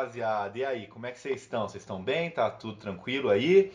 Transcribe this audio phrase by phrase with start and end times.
[0.00, 0.58] rapaziada?
[0.58, 1.68] E aí, como é que vocês estão?
[1.68, 2.30] Vocês estão bem?
[2.30, 3.72] Tá tudo tranquilo aí?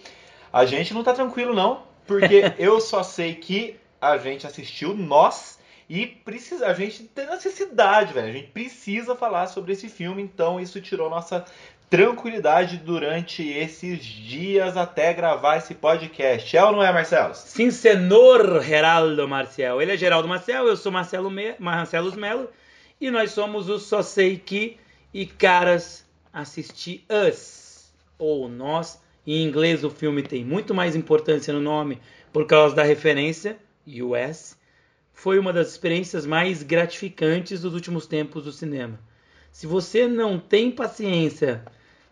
[0.51, 5.59] A gente não tá tranquilo não, porque eu só sei que a gente assistiu Nós
[5.87, 8.29] e precisa, a gente tem necessidade, velho.
[8.29, 11.45] A gente precisa falar sobre esse filme, então isso tirou nossa
[11.87, 16.57] tranquilidade durante esses dias até gravar esse podcast.
[16.57, 17.35] É ou não é, Marcelo?
[17.35, 19.79] Sim, senhor Geraldo Marcel.
[19.79, 22.49] Ele é Geraldo Marcel, eu sou Marcelo Me Marcelo Melo
[22.99, 24.79] e nós somos o Só Sei Que
[25.13, 26.04] e Caras
[26.35, 29.01] Assisti Us, ou Nós.
[29.25, 32.01] Em inglês o filme tem muito mais importância no nome
[32.33, 34.57] por causa da referência, US.
[35.13, 38.99] Foi uma das experiências mais gratificantes dos últimos tempos do cinema.
[39.49, 41.63] Se você não tem paciência,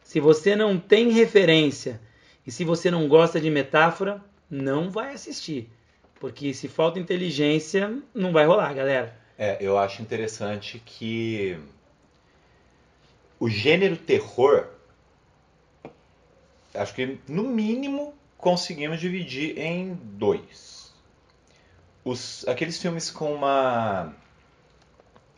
[0.02, 2.00] se você não tem referência
[2.48, 5.70] e se você não gosta de metáfora, não vai assistir.
[6.18, 9.20] Porque se falta inteligência, não vai rolar, galera.
[9.38, 11.60] É, eu acho interessante que
[13.44, 14.68] o gênero terror,
[16.74, 20.94] acho que no mínimo conseguimos dividir em dois.
[22.06, 24.16] Os, aqueles filmes com uma,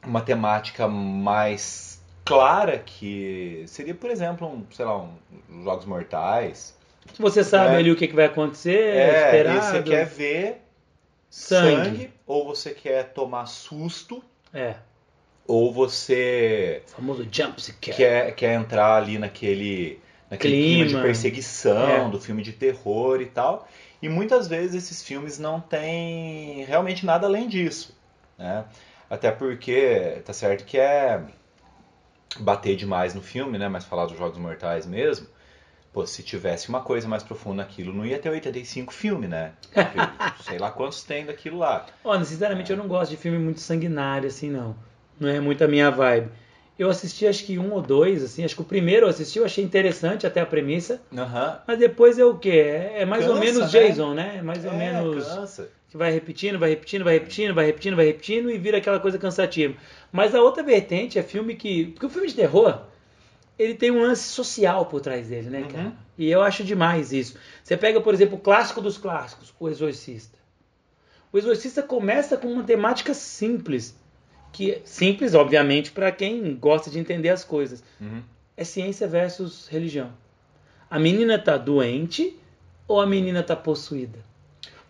[0.03, 6.77] uma temática mais clara, que seria, por exemplo, um, sei lá, um Jogos Mortais.
[7.11, 7.77] Se você sabe É.
[7.77, 9.61] ali o que, vai acontecer, É, esperado.
[9.65, 10.61] você quer ver
[11.31, 11.85] Sangue.
[11.89, 14.75] sangue, ou você quer tomar susto, É,
[15.47, 17.95] ou você o famoso jump scare.
[17.97, 20.83] quer, quer entrar ali naquele, naquele clima.
[20.83, 21.01] de Clima.
[21.03, 22.09] perseguição, É.
[22.09, 23.67] do filme de terror e tal.
[24.01, 27.95] E muitas vezes esses filmes não têm realmente nada além disso.
[28.37, 28.65] Né?
[29.09, 31.21] Até porque tá certo que é
[32.39, 33.67] bater demais no filme, né?
[33.69, 35.27] Mas falar dos Jogos Mortais mesmo.
[35.93, 39.53] Pô, se tivesse uma coisa mais profunda naquilo, não ia ter 85 filme, né?
[39.73, 39.97] Porque
[40.43, 41.85] sei lá quantos tem daquilo lá.
[42.03, 44.75] Olha, sinceramente, eu não gosto de filme muito sanguinário, assim, não.
[45.19, 46.29] Não é muito a minha vibe.
[46.77, 48.43] Eu assisti acho que um ou dois, assim.
[48.43, 51.01] Acho que o primeiro eu assisti, eu achei interessante até a premissa.
[51.15, 51.59] Aham.
[51.65, 52.49] Mas depois é o quê?
[52.49, 53.79] É é mais ou Cansa, menos né?
[53.79, 54.35] Jason, né?
[54.39, 55.25] É mais ou É, menos.
[55.25, 55.69] cansa.
[55.89, 59.17] Que vai repetindo, vai repetindo, vai repetindo, vai repetindo, vai repetindo e vira aquela coisa
[59.17, 59.73] cansativa.
[60.11, 61.85] Mas a outra vertente é filme que.
[61.91, 62.81] Porque o filme de terror,
[63.57, 65.85] ele tem um lance social por trás dele, né, cara?
[65.85, 65.93] Uhum.
[66.17, 67.37] E eu acho demais isso.
[67.63, 70.37] Você pega, por exemplo, o clássico dos clássicos, O Exorcista.
[71.31, 73.95] O Exorcista começa com uma temática simples.
[74.55, 77.83] Que simples, obviamente, para quem gosta de entender as coisas.
[77.99, 78.21] Uhum.
[78.55, 80.11] É ciência versus religião.
[80.89, 82.37] A menina tá doente
[82.87, 84.19] ou a menina tá possuída?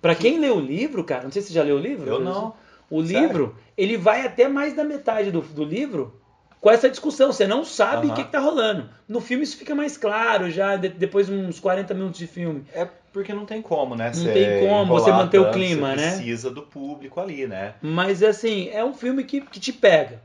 [0.01, 2.07] Pra quem lê o livro, cara, não sei se você já leu o livro.
[2.07, 2.53] Eu não.
[2.91, 3.21] O Sério?
[3.27, 6.13] livro, ele vai até mais da metade do, do livro
[6.61, 7.31] com essa discussão.
[7.33, 8.15] Você não sabe o Aham.
[8.17, 8.87] que, que tá rolando.
[9.09, 12.63] No filme isso fica mais claro já, de- depois de uns 40 minutos de filme.
[12.71, 14.07] É porque não tem como, né?
[14.07, 16.15] Não Cê tem como você manter o tanto, clima, você né?
[16.17, 17.75] precisa do público ali, né?
[17.81, 20.21] Mas assim, é um filme que, que te pega.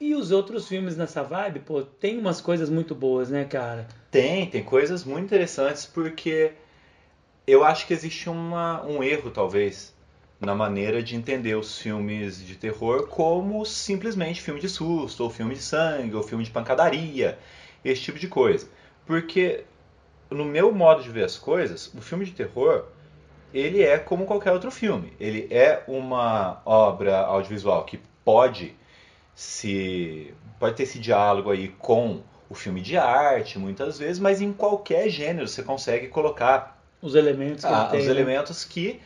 [0.00, 3.86] E os outros filmes nessa vibe, pô, tem umas coisas muito boas, né, cara?
[4.10, 6.52] Tem, tem coisas muito interessantes porque
[7.46, 9.94] eu acho que existe uma, um erro, talvez,
[10.40, 15.54] na maneira de entender os filmes de terror como simplesmente filme de susto, ou filme
[15.54, 17.38] de sangue, ou filme de pancadaria,
[17.84, 18.66] esse tipo de coisa.
[19.04, 19.64] Porque,
[20.30, 22.84] no meu modo de ver as coisas, o filme de terror,
[23.52, 25.12] ele é como qualquer outro filme.
[25.18, 28.76] Ele é uma obra audiovisual que pode
[29.34, 34.52] se pode ter esse diálogo aí com o filme de arte, muitas vezes, mas em
[34.52, 38.00] qualquer gênero você consegue colocar Os elementos que ah, tem.
[38.00, 38.10] os né?
[38.10, 39.00] elementos que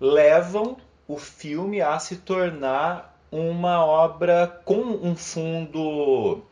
[0.00, 0.76] levam
[1.08, 6.42] o filme a se tornar uma obra com um fundo.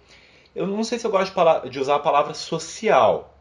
[0.54, 3.31] Eu não sei se eu gosto de, de usar a palavra social.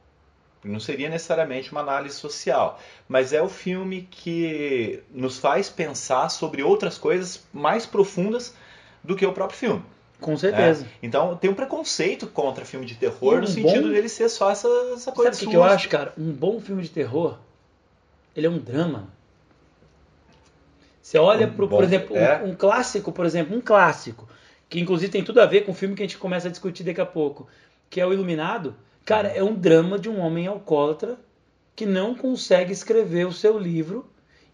[0.64, 2.80] Não seria necessariamente uma análise social,
[3.10, 8.54] mas é o filme que nos faz pensar sobre outras coisas mais profundas
[9.04, 9.84] do que o próprio filme.
[10.20, 10.84] Com certeza.
[10.84, 10.90] né?
[11.02, 14.52] Então tem um preconceito contra filme de terror um no sentido bom- dele ser só
[14.52, 16.14] essa, essa coisa Sabe o que, eu acho, cara?
[16.16, 17.40] Um bom filme de terror,
[18.36, 19.08] ele é um drama.
[21.02, 22.44] Você olha, Um pro, bom- por exemplo, um- é.
[22.44, 24.30] um, clássico, por exemplo, um clássico,
[24.70, 26.84] que inclusive tem tudo a ver com o filme que a gente começa a discutir
[26.84, 27.48] daqui a pouco,
[27.90, 28.76] que é o Iluminado.
[29.06, 31.18] Cara, é um drama de um homem alcoólatra
[31.76, 34.06] que não consegue escrever o seu livro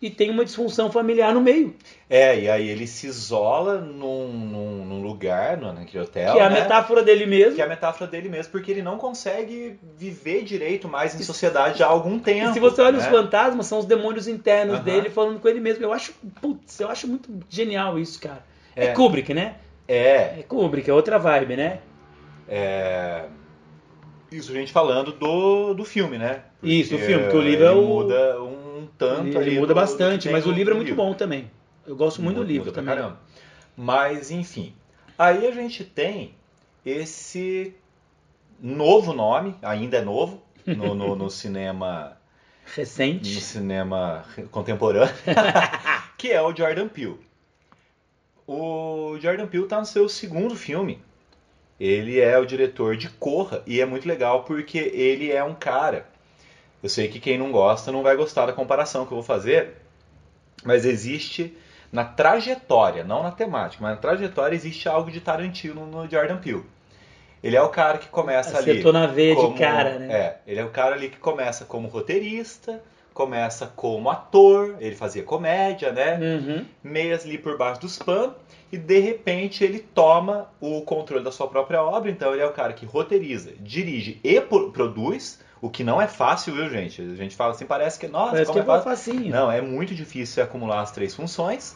[0.02, 1.76] e tem uma disfunção familiar no meio.
[2.08, 6.44] É, e aí ele se isola num, num, num lugar, no- naquele hotel, que é
[6.44, 6.62] a né?
[6.62, 7.56] metáfora dele mesmo.
[7.56, 11.82] Que é a metáfora dele mesmo, porque ele não consegue viver direito mais em sociedade
[11.82, 12.52] há algum tempo.
[12.52, 13.10] E se você olha os né?
[13.10, 15.84] fantasmas, são os demônios internos dele falando com ele mesmo.
[15.84, 18.46] Eu acho, putz, eu acho muito genial isso, cara.
[18.76, 18.94] É, É.
[18.94, 19.56] Kubrick, né?
[19.88, 21.80] É, É Kubrick, é outra vibe, né?
[22.48, 23.24] é...
[24.32, 26.44] Isso a gente falando do, do filme, né?
[26.62, 29.68] Isso, o filme, porque o livro ele é o- muda um tanto ele muda do-
[29.68, 31.50] do bastante, mas o no- livro é no muito bom também.
[31.86, 32.96] Eu gosto muito do Muda- livro muda pra também.
[33.04, 33.20] caramba.
[33.78, 34.74] Mas, enfim.
[35.18, 36.34] Aí a gente tem
[36.86, 37.74] esse
[38.62, 42.18] novo nome, ainda é novo, no, no, no cinema
[42.66, 43.40] no Recente.
[43.40, 45.14] cinema contemporâneo,
[46.18, 47.18] que é o Jordan Peele.
[48.46, 51.02] O Jordan Peele está no seu segundo filme.
[51.80, 56.06] Ele é o diretor de Corra e é muito legal porque ele é um cara.
[56.82, 59.74] Eu sei que quem não gosta não vai gostar da comparação que eu vou fazer,
[60.64, 61.56] mas existe
[61.92, 66.64] na trajetória, não na temática, mas na trajetória existe algo de Tarantino no Jordan Peele.
[67.44, 68.72] Ele é o cara que começa ali.
[68.72, 70.14] Acertou na veia como- de cara, né?
[70.14, 72.82] É, ele é o cara ali que começa como roteirista,
[73.18, 76.20] começa como ator, ele fazia comédia, né?
[76.22, 76.66] Uhum.
[76.84, 78.36] Meias ali por baixo dos panos,
[78.72, 82.54] e de repente ele toma o controle da sua própria obra, então ele é o
[82.54, 87.02] cara que roteiriza, dirige e pro- produz, o que não é fácil, viu, gente?
[87.02, 89.32] A gente fala assim, parece que, nossa, Parece como que é é facinho.
[89.32, 91.76] Não, é muito difícil acumular as três funções.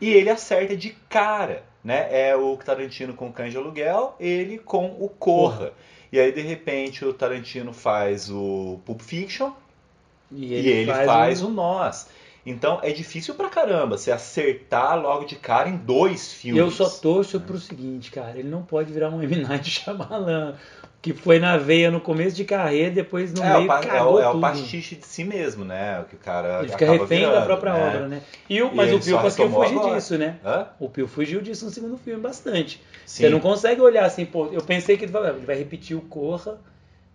[0.00, 2.08] E ele acerta de cara, né?
[2.10, 5.72] É o Tarantino com o Cães de Aluguel, ele com o Corra.
[6.10, 9.50] E aí, de repente, o Tarantino faz o Pulp Fiction
[10.32, 12.08] E e ele faz, um- o Nós.
[12.46, 16.62] Então, é difícil pra caramba você acertar logo de cara em dois E filmes.
[16.62, 19.36] eu só torço pro seguinte, cara, ele não pode virar um M.
[19.36, 20.54] Night Shyamalan,
[21.02, 24.14] que foi na veia no começo de carreira, depois no É, o, meio é, cagou
[24.14, 26.00] o, é o pastiche de si mesmo, né?
[26.00, 27.86] O que o cara Ele fica refém da virando, própria né?
[27.88, 28.22] obra, né?
[28.48, 29.94] E o, E mas ele o Pio conseguiu fugir agora.
[29.96, 30.36] disso, né?
[30.44, 30.66] Hã?
[30.78, 32.82] O Pio fugiu disso no segundo filme bastante.
[33.04, 33.24] Sim.
[33.24, 36.00] Você não consegue olhar assim, pô, eu pensei que ele vai, ele vai repetir o
[36.02, 36.58] Corra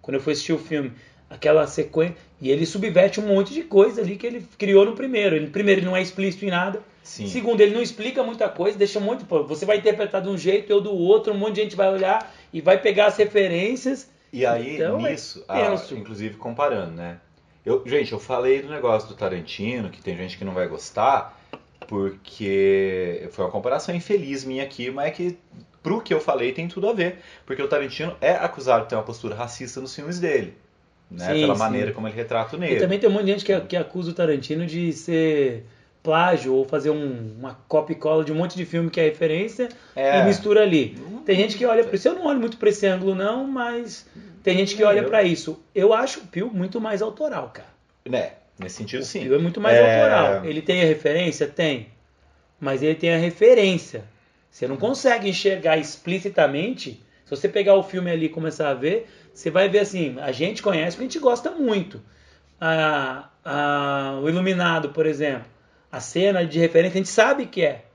[0.02, 0.92] quando eu fui assistir o filme,
[1.30, 5.36] aquela sequência, e ele subverte um monte de coisa ali que ele criou no primeiro.
[5.36, 6.82] Ele, primeiro, ele não é explícito em nada.
[7.04, 7.28] Sim.
[7.28, 9.26] Segundo, ele não explica muita coisa, deixa muito.
[9.26, 11.92] Pô, você vai interpretar de um jeito, eu do outro, um monte de gente vai
[11.92, 14.10] olhar e vai pegar as referências.
[14.34, 15.96] E aí, Então, é nisso, ah, tenso.
[15.96, 17.20] inclusive comparando, né?
[17.66, 21.40] Eu, gente, eu falei do negócio do Tarantino, que tem gente que não vai gostar,
[21.88, 25.38] porque foi uma comparação infeliz minha aqui, mas é que
[25.82, 27.20] pro que eu falei tem tudo a ver.
[27.46, 30.56] Porque o Tarantino é acusado de ter uma postura racista nos filmes dele.
[31.18, 31.34] Né?
[31.34, 31.60] Sim, Pela sim.
[31.60, 32.80] maneira como ele retrata o E negro.
[32.80, 35.66] também tem um monte de gente que, que acusa o Tarantino de ser
[36.04, 39.04] plágio ou fazer um- uma copy e cola de um monte de filme que é
[39.06, 40.20] referência É.
[40.22, 40.96] e mistura ali.
[41.26, 42.08] Tem gente que olha para isso.
[42.08, 44.06] Eu não olho muito para esse ângulo, não, mas
[44.44, 45.60] tem gente que Nem olha para isso.
[45.74, 47.70] Eu acho o Pio muito mais autoral, cara.
[48.08, 48.34] Né?
[48.60, 49.22] Nesse sentido, O sim.
[49.22, 50.02] Pio é muito mais É.
[50.04, 50.46] autoral.
[50.46, 51.48] Ele tem a referência?
[51.48, 51.88] Tem.
[52.60, 54.04] Mas ele tem a referência.
[54.52, 57.02] Você não consegue enxergar explicitamente.
[57.26, 60.32] Se você pegar o filme ali e começar a ver, você vai ver assim, a
[60.32, 62.02] gente conhece porque a gente gosta muito.
[62.60, 65.46] A, a- o Iluminado, por exemplo.
[65.92, 67.86] A cena de referência, a gente sabe que é.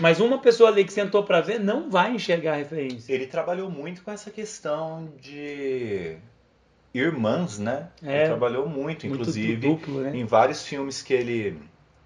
[0.00, 3.12] Mas uma pessoa ali que sentou pra ver não vai enxergar a referência.
[3.12, 6.16] Ele trabalhou muito com essa questão de
[6.92, 7.88] irmãs, né?
[8.02, 8.18] É.
[8.18, 10.12] Ele trabalhou muito, Muito inclusive, duplo, né?
[10.14, 11.58] em vários filmes que ele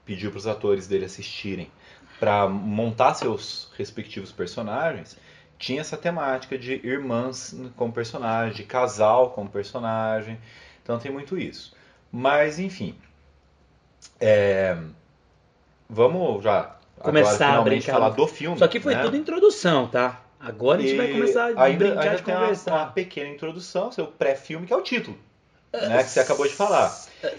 [0.04, 1.70] pediu para os atores dele assistirem
[2.18, 5.16] para montar seus respectivos personagens,
[5.60, 10.40] tinha essa temática de irmãs como personagem, de casal como personagem.
[10.82, 11.72] Então tem muito isso.
[12.10, 12.96] Mas, enfim.
[14.18, 14.76] é,
[15.88, 17.92] Vamos já Começar agora, a brincar.
[17.92, 18.58] falar do filme.
[18.58, 19.02] Só que foi né?
[19.02, 20.22] tudo introdução, tá?
[20.38, 22.72] Agora a gente vai começar a ainda, brincar ainda de tem uma, conversar.
[22.72, 25.18] uma pequena introdução, seu pré-filme, que é o título.
[25.72, 26.92] Né, que você acabou de falar.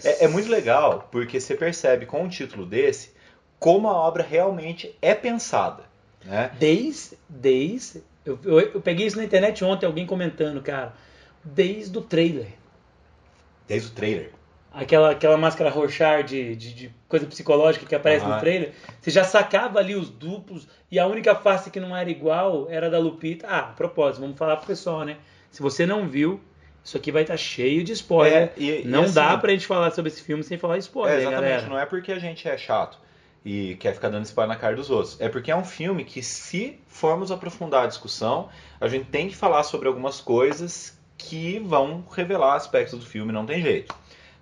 [0.04, 3.12] É, é muito legal, porque você percebe com um título desse
[3.58, 5.84] como a obra realmente é pensada.
[6.24, 6.50] Né?
[6.58, 7.18] Desde.
[7.28, 8.02] Desde.
[8.24, 10.92] Eu, eu, eu peguei isso na internet ontem, alguém comentando, cara.
[11.44, 12.48] Desde o trailer.
[13.66, 14.30] Desde o trailer.
[14.72, 18.72] Aquela, aquela máscara roxar de, de, de coisa psicológica que aparece no trailer.
[19.00, 22.88] Você já sacava ali os duplos e a única face que não era igual era
[22.88, 23.46] da Lupita.
[23.46, 25.18] Ah, a propósito, vamos falar pro pessoal, né?
[25.50, 26.40] Se você não viu,
[26.82, 28.44] isso aqui vai estar cheio de spoiler.
[28.44, 30.78] É, e- e não assim- dá pra gente falar sobre esse filme sem falar É,
[30.78, 31.66] spoiler, exatamente, galera.
[31.68, 32.98] não é porque a gente é chato
[33.44, 35.20] e quer ficar dando spoiler na cara dos outros.
[35.20, 38.48] É porque é um filme que, se formos aprofundar a discussão,
[38.80, 43.46] a gente tem que falar sobre algumas coisas que vão revelar aspectos do filme, não
[43.46, 43.94] tem jeito.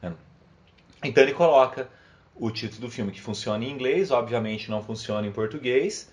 [0.02, 0.12] né?
[1.04, 1.88] Então ele coloca
[2.34, 6.10] o título do filme que funciona em inglês, obviamente não funciona em português,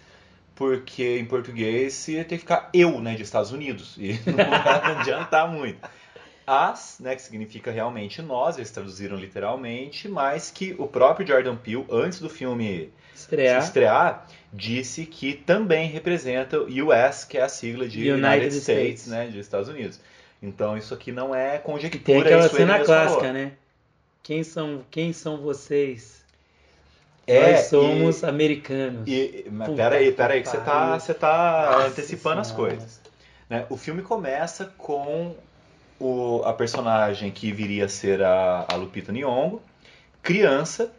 [0.56, 4.96] porque em português você tem que ficar eu, né, de Estados Unidos, e não vai
[4.98, 5.88] adiantar muito.
[6.48, 11.86] As, né, que significa realmente nós, eles traduziram literalmente, mas que o próprio Jordan Peele,
[11.92, 13.62] antes do filme Estrear.
[13.62, 19.02] estrear, disse que também representa o US, que é a sigla de United United, States,
[19.02, 19.08] States.
[19.08, 20.00] né, de Estados Unidos.
[20.42, 23.34] Então isso aqui não é conjectura, tem aquela cena clássica, falou.
[23.34, 23.52] né?
[24.24, 26.24] Quem são, quem são vocês?
[27.26, 29.04] É, Nós somos e- americanos.
[29.06, 32.70] E, mas Puta peraí, peraí, que você tá, você tá Nossa antecipando as Senhora.
[32.78, 33.02] coisas.
[33.50, 33.66] né?
[33.70, 35.36] O filme começa com
[36.00, 39.62] o, a personagem que viria a ser a, a Lupita Nyong'o,
[40.22, 40.94] criança,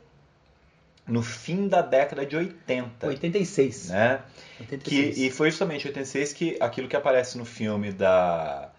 [1.07, 3.07] no fim da década de 80.
[3.07, 3.91] 86.
[3.91, 4.21] Né?
[4.57, 5.19] Que, 86.
[5.19, 8.71] e foi justamente em 86 que aquilo que aparece no filme da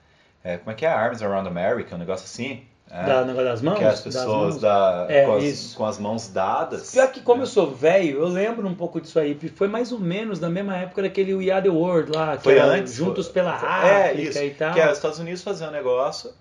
[0.43, 0.89] é, como é que é?
[0.89, 2.63] Arms Around America, um negócio assim.
[2.91, 3.77] É, Da negócio das mãos?
[3.77, 6.91] que as pessoas da, É, com, as, com as mãos dadas.
[6.91, 9.37] Pior que como eu sou velho, eu lembro um pouco disso aí.
[9.55, 12.57] Foi mais ou menos na mesma época daquele We Are The World lá, que Foi
[12.59, 14.73] antes, Juntos foi- pela África é, isso, e tal.
[14.73, 16.31] Que é os Estados Unidos fazer um negócio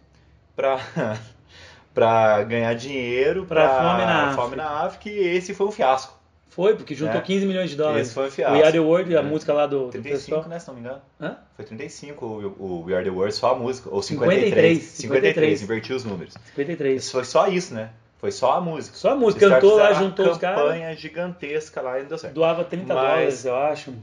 [0.57, 0.79] pra,
[1.95, 6.18] pra ganhar dinheiro Pra pra fome na fome na África e esse foi um fiasco.
[6.49, 7.21] Foi, porque juntou É.
[7.23, 8.07] 15 milhões de dólares.
[8.09, 8.63] Esse foi um We fiasco.
[8.65, 9.23] Are The World, a É.
[9.23, 10.49] música lá do, do 35, pessoal.
[10.49, 11.01] né, se não me engano.
[11.21, 11.37] Hã?
[11.55, 13.89] Foi 35 o, o We Are The World, só a música.
[13.93, 14.83] Ou 53, 53.
[14.83, 16.35] 53, inverti os números.
[16.55, 17.03] 53.
[17.03, 17.91] Isso foi só isso, né?
[18.19, 18.97] Foi só a música.
[18.97, 19.49] Só a música.
[19.49, 20.61] Cantou lá, uma juntou os caras.
[20.63, 22.35] campanha gigantesca lá e não deu certo.
[22.35, 23.95] Doava 30 Mas- dólares, eu acho.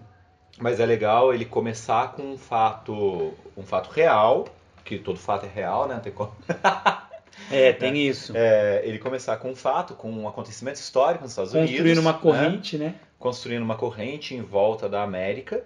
[0.58, 4.48] Mas é legal ele começar com um fato, um fato real,
[4.86, 6.00] que todo fato é real, né?
[6.02, 6.32] Tem como.
[7.52, 8.34] É, tem isso.
[8.36, 11.72] É, ele começar com um fato, com um acontecimento histórico nos Estados Unidos.
[11.72, 12.20] Construindo uma né?
[12.22, 12.96] corrente, né?
[13.20, 15.64] Construindo uma corrente em volta da América.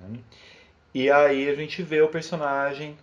[0.00, 0.18] né?
[0.94, 2.96] E aí a gente vê o personagem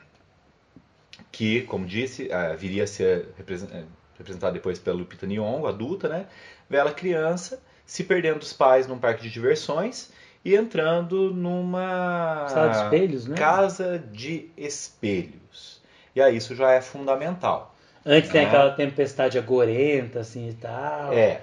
[1.32, 3.84] que, como disse, eh, viria a ser eh,
[4.18, 6.28] representado depois pela Lupita Nyong'o, adulta, né?
[6.70, 10.12] Vê ela criança se perdendo dos pais num parque de diversões
[10.44, 13.36] e entrando numa Sala de espelhos, né?
[13.36, 15.82] casa de espelhos.
[16.16, 17.73] E aí isso já é fundamental.
[18.06, 18.46] Antes tem É.
[18.48, 21.14] aquela tempestade agorenta, assim e tal.
[21.14, 21.42] É.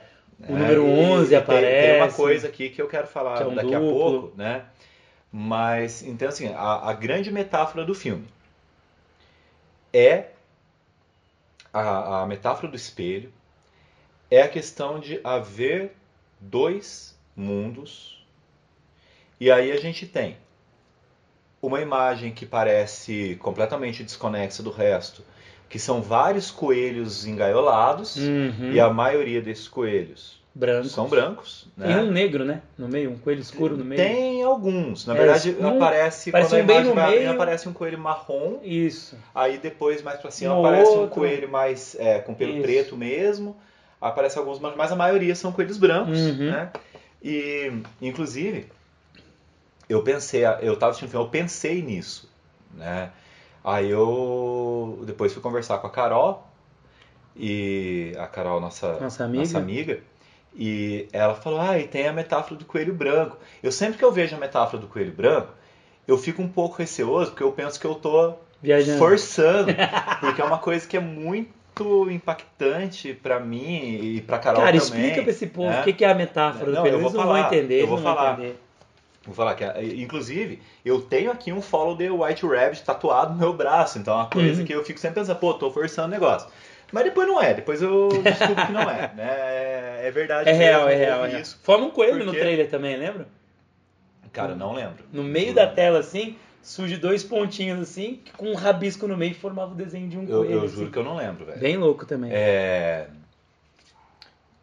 [0.48, 1.86] O número E 11 tem- aparece.
[1.92, 3.92] Tem uma coisa aqui que eu quero falar Que é um daqui a duplo.
[4.22, 4.64] pouco, né?
[5.32, 8.26] Mas, então, assim, a, a grande metáfora do filme
[9.92, 10.26] é
[11.72, 13.32] a, a metáfora do espelho,
[14.30, 15.92] é a questão de haver
[16.40, 18.24] dois mundos.
[19.38, 20.36] E aí a gente tem
[21.62, 25.24] uma imagem que parece completamente desconexa do resto,
[25.70, 28.72] que são vários coelhos engaiolados, Uhum.
[28.72, 30.88] e a maioria desses coelhos Branco.
[30.88, 31.66] são brancos.
[31.76, 31.86] Né?
[31.86, 32.60] Tem um negro, né?
[32.76, 34.02] No meio, um coelho escuro no meio.
[34.02, 35.06] Tem alguns.
[35.06, 37.30] Na É, verdade, um- aparece parece quando a um bem imagem vai meio.
[37.30, 38.58] aparece um coelho marrom.
[38.64, 39.16] Isso.
[39.32, 41.14] Aí depois, mais pra cima, Um aparece um outro.
[41.14, 42.62] coelho mais é, com pelo Isso.
[42.62, 43.56] preto mesmo.
[44.00, 46.50] Aparece alguns, mas a maioria são coelhos brancos, Uhum.
[46.50, 46.70] né?
[47.22, 47.70] E,
[48.02, 48.66] inclusive,
[49.88, 52.28] eu pensei, eu tava assistindo eu pensei nisso,
[52.74, 53.10] né?
[53.62, 56.46] Aí eu depois fui conversar com a Carol,
[57.36, 59.42] e a Carol, nossa, Nossa amiga.
[59.44, 60.00] nossa amiga,
[60.54, 63.36] e ela falou, ah, e tem a metáfora do coelho branco.
[63.62, 65.48] Eu sempre que eu vejo a metáfora do coelho branco,
[66.08, 68.98] eu fico um pouco receoso, porque eu penso que eu tô Viajando.
[68.98, 69.72] forçando,
[70.20, 74.82] porque é uma coisa que é muito impactante pra mim e pra Carol Cara, também.
[74.82, 75.80] explica pra esse povo né?
[75.80, 76.96] o que que é a metáfora Não, do coelho.
[77.00, 78.32] Eles não falar, vão entender, eu vou não vão falar.
[78.34, 78.60] entender.
[79.24, 83.38] Vou falar que, é, inclusive, eu tenho aqui um Follow the White Rabbit tatuado no
[83.38, 84.66] meu braço, então é uma coisa Uhum.
[84.66, 86.48] que eu fico sempre pensando, pô, tô forçando o negócio.
[86.90, 89.28] Mas depois não é, depois eu descubro que não é, né?
[89.28, 91.58] É, é verdade É mesmo, real, é eu real, é isso.
[91.62, 93.28] Forma um coelho no Porque- trailer também, lembra?
[94.32, 95.04] Cara, não lembro.
[95.12, 99.34] No meio da tela, assim, surge dois pontinhos, assim, que com um rabisco no meio
[99.34, 100.52] formava o desenho de um Eu, coelho.
[100.52, 100.76] eu assim.
[100.76, 101.58] juro que eu não lembro, velho.
[101.60, 102.30] Bem louco também.
[102.32, 103.06] É...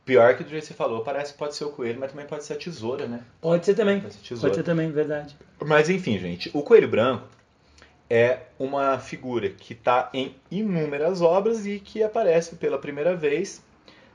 [0.07, 2.25] Pior que do jeito que você falou, parece que pode ser o coelho, mas também
[2.25, 3.19] pode ser a tesoura, né?
[3.41, 3.99] Pode ser também.
[3.99, 4.41] Pode ser tesoura.
[4.41, 5.35] Pode ser também, verdade.
[5.63, 7.27] Mas enfim, gente, o coelho branco
[8.09, 13.61] é uma figura que está em inúmeras obras e que aparece pela primeira vez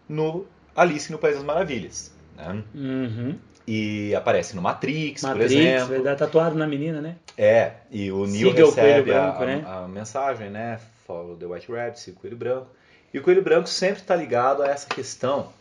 [0.09, 2.11] no Alice no País das Maravilhas.
[2.37, 2.63] né?
[2.75, 3.39] Uhum.
[3.69, 5.89] E aparece no Matrix, por Matrix, exemplo.
[5.89, 6.19] verdade.
[6.19, 7.17] Tatuado na menina, né?
[7.39, 9.63] É, e o Neo Siga o recebe a, branco, né?
[9.67, 10.81] a- a mensagem, né?
[11.07, 12.67] Follow the White Rabbit, siga o coelho branco.
[13.13, 15.53] E o coelho branco sempre está ligado a essa questão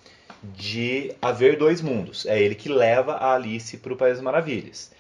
[0.43, 2.25] de haver dois mundos.
[2.25, 4.91] É ele que leva a Alice para o País das Maravilhas.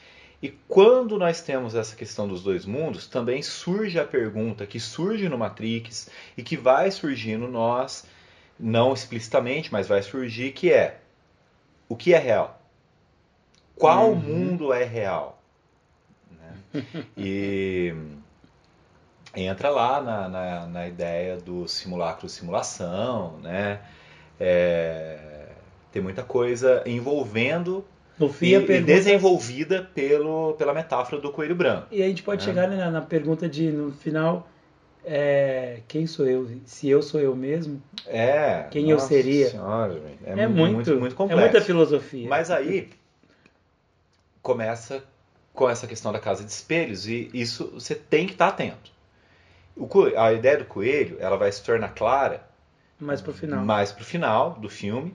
[0.41, 5.29] E quando nós temos essa questão dos dois mundos, também surge a pergunta que surge
[5.29, 8.05] no Matrix e que vai surgir no nós,
[8.59, 10.99] não explicitamente, mas vai surgir, que é
[11.87, 12.59] o que é real?
[13.75, 14.15] Qual Uhum.
[14.15, 15.41] mundo é real?
[16.31, 16.83] Né?
[17.17, 17.93] E
[19.35, 23.79] entra lá na, na, na ideia do simulacro simulação, né?
[24.39, 25.20] É,
[25.91, 27.83] tem muita coisa envolvendo
[28.41, 28.93] e, a e pergunta...
[28.93, 31.87] desenvolvida pelo, pela metáfora do coelho branco.
[31.91, 32.45] E a gente pode É.
[32.45, 34.47] chegar né, na, na pergunta de, no final,
[35.03, 36.47] é, quem sou eu?
[36.65, 37.81] Se eu sou eu mesmo?
[38.05, 38.67] É.
[38.71, 39.49] Quem eu seria?
[39.49, 41.41] Senhora, é, É, mu- muito, muito, muito é complexo.
[41.41, 42.29] muita filosofia.
[42.29, 42.89] Mas aí
[44.41, 45.03] começa
[45.53, 48.91] com essa questão da casa de espelhos e isso você tem que estar atento.
[49.75, 52.43] O a ideia do coelho ela vai se tornar clara
[52.99, 53.63] Mais pro final.
[53.65, 55.13] mais pro final do filme.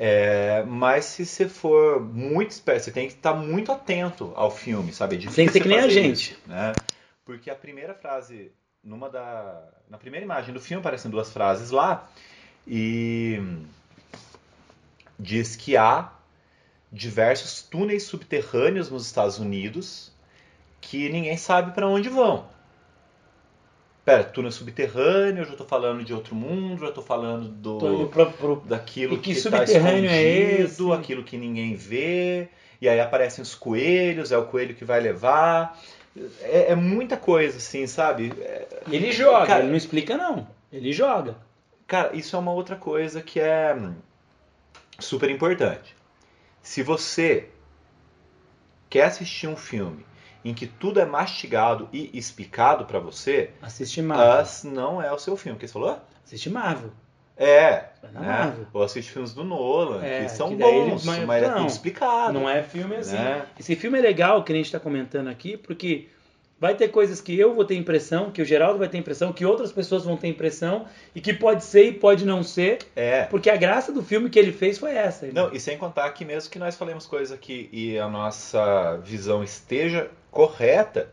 [0.00, 4.92] É, mas se você for muito esperto, você tem que estar muito atento ao filme,
[4.92, 5.16] sabe?
[5.16, 6.34] É Tem que ser que nem a gente.
[6.34, 6.72] isso, né?
[7.24, 8.52] Porque a primeira frase,
[8.82, 12.08] numa da, na primeira imagem do filme aparecem duas frases lá
[12.64, 13.42] e
[15.18, 16.12] diz que há
[16.92, 20.12] diversos túneis subterrâneos nos Estados Unidos
[20.80, 22.46] que ninguém sabe para onde vão.
[24.08, 28.06] Pera, túnel subterrâneo, eu já tô falando de outro mundo, já tô falando do Tô
[28.06, 30.22] pro- pro- daquilo E que que, tá subterrâneo é
[30.62, 30.98] escondido, esse?
[31.00, 32.48] aquilo que ninguém vê,
[32.80, 35.78] e aí aparecem os coelhos, é o coelho que vai levar.
[36.40, 38.32] É, é muita coisa, assim, sabe?
[38.40, 40.48] É, ele joga, Cara- ele não explica não.
[40.72, 41.36] Ele joga.
[41.86, 43.76] Cara, isso é uma outra coisa que é
[44.98, 45.94] super importante.
[46.62, 47.46] Se você
[48.88, 50.04] quer assistir um filme
[50.44, 54.42] em que tudo é mastigado e explicado pra você, Assiste Marvel.
[54.42, 55.56] Us não é o seu filme.
[55.56, 56.00] O que você falou?
[56.24, 56.90] Assiste Marvel.
[57.36, 57.84] É.
[58.12, 58.26] Na né?
[58.28, 58.66] Marvel.
[58.72, 61.48] Ou assiste filmes do Nolan, É, que são que daí ele- bons, mas- mas, é
[61.48, 62.32] não, tudo explicado.
[62.32, 63.14] Não é filme assim.
[63.14, 63.46] né?
[63.58, 66.08] Esse filme é legal, que a gente tá comentando aqui, porque
[66.60, 69.44] vai ter coisas que eu vou ter impressão, que o Geraldo vai ter impressão, que
[69.44, 73.24] outras pessoas vão ter impressão, e que pode ser e pode não ser, É.
[73.24, 75.26] porque a graça do filme que ele fez foi essa.
[75.28, 79.44] Não, e sem contar que mesmo que nós falemos coisas aqui e a nossa visão
[79.44, 81.08] esteja correta,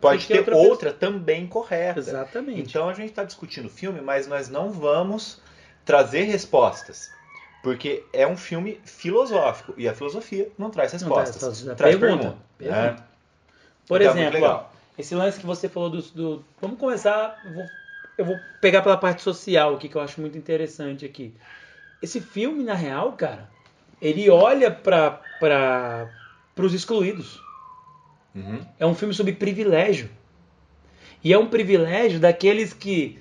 [0.00, 2.00] pode ter outra outra também correta.
[2.00, 2.60] Exatamente.
[2.62, 5.40] Então a gente está discutindo o filme, mas nós não vamos
[5.84, 7.10] trazer respostas.
[7.62, 9.74] Porque é um filme filosófico.
[9.76, 11.36] E a filosofia não traz Não, respostas.
[11.36, 12.36] traz- traz traz pergunta.
[12.56, 12.80] pergunta.
[12.82, 12.96] Né?
[13.86, 14.70] Por Então, muito exemplo, legal.
[14.72, 17.40] ó, esse lance que você falou do, do- Vamos começar.
[17.44, 17.70] eu vou-
[18.16, 21.32] eu vou pegar pela parte social aqui, que eu acho muito interessante aqui.
[22.02, 23.48] Esse filme, na real, cara,
[24.02, 26.10] ele olha para
[26.56, 27.40] os excluídos.
[28.34, 28.60] Uhum.
[28.78, 30.10] É um filme sobre privilégio.
[31.22, 33.18] E é um privilégio daqueles que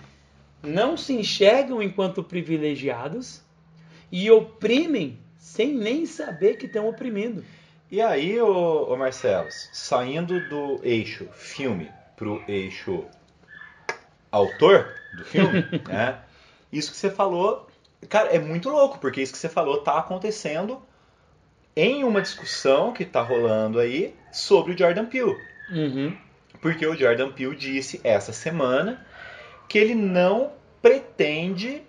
[0.64, 3.42] não se enxergam enquanto privilegiados
[4.12, 7.44] e oprimem sem nem saber que estão oprimindo.
[7.90, 13.06] E aí, ô, ô Marcelo, saindo do eixo filme pro eixo
[14.30, 16.20] autor do filme, né?
[16.72, 17.68] Isso que você falou,
[18.10, 20.82] cara, é muito louco, porque isso que você falou tá acontecendo
[21.76, 25.38] em uma discussão que tá rolando aí sobre o Jordan Peele.
[25.70, 26.18] Uhum.
[26.62, 29.06] Porque o Jordan Peele disse essa semana
[29.70, 31.84] que ele não pretende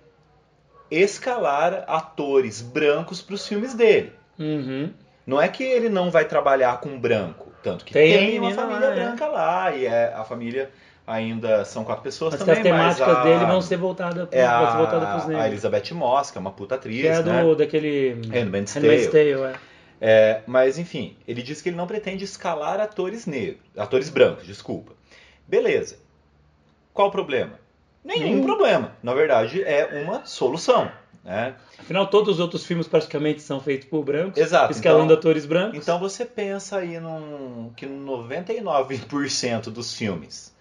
[0.91, 4.13] escalar atores brancos para os filmes dele.
[4.39, 4.93] Uhum.
[5.29, 8.51] Não é que ele não vai trabalhar com branco, tanto que Tem tem, a uma
[8.51, 8.95] família lá, é.
[8.95, 10.71] branca lá e é, a família
[11.07, 15.03] ainda são quatro pessoas Mas também, as temáticas a, dele vão ser voltadas é voltadas
[15.03, 15.47] a, pros a negros.
[15.49, 17.43] Elizabeth Moss, que é uma puta atriz, Que é né?
[17.43, 18.15] do, daquele.
[18.33, 19.09] Handmaid's Tale.
[19.09, 19.55] Tale, é.
[20.01, 24.93] É, mas enfim, ele disse que ele não pretende escalar atores negros, atores brancos, desculpa.
[25.47, 25.99] Beleza.
[26.95, 27.61] Qual o problema?
[28.03, 28.45] Nenhum Nenhum.
[28.45, 28.93] problema.
[29.03, 30.91] Na verdade, é uma solução.
[31.29, 31.55] Né?
[31.79, 34.73] Afinal, todos os outros filmes praticamente são feitos por brancos, Exato.
[34.73, 35.77] escalando então, atores brancos.
[35.79, 40.55] então você pensa aí num, que 99% dos filmes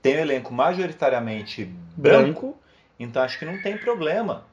[0.00, 1.64] tem um elenco majoritariamente
[1.96, 2.58] branco, branco.
[3.00, 4.44] então acho que não tem problema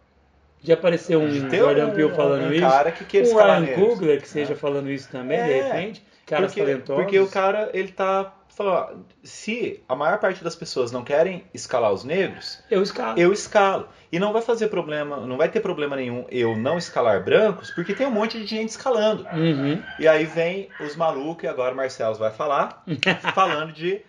[0.63, 2.61] Já apareceu um de Jordan um, Peele falando um isso.
[2.67, 3.75] cara que queira Um Ryan.
[3.75, 4.27] Coogler que É.
[4.27, 6.03] seja falando isso também, de É, repente.
[6.25, 7.03] Caras porque, talentosos.
[7.03, 11.91] porque o cara, ele tá falando, se a maior parte das pessoas não querem escalar
[11.91, 13.19] os negros, Eu escalo.
[13.19, 13.87] eu escalo.
[14.11, 17.93] E não vai fazer problema, não vai ter problema nenhum eu não escalar brancos, porque
[17.93, 19.25] tem um monte de gente escalando.
[19.33, 19.81] Uhum.
[19.99, 22.83] E aí vem os malucos, e agora o Marcelo vai falar,
[23.33, 24.01] falando de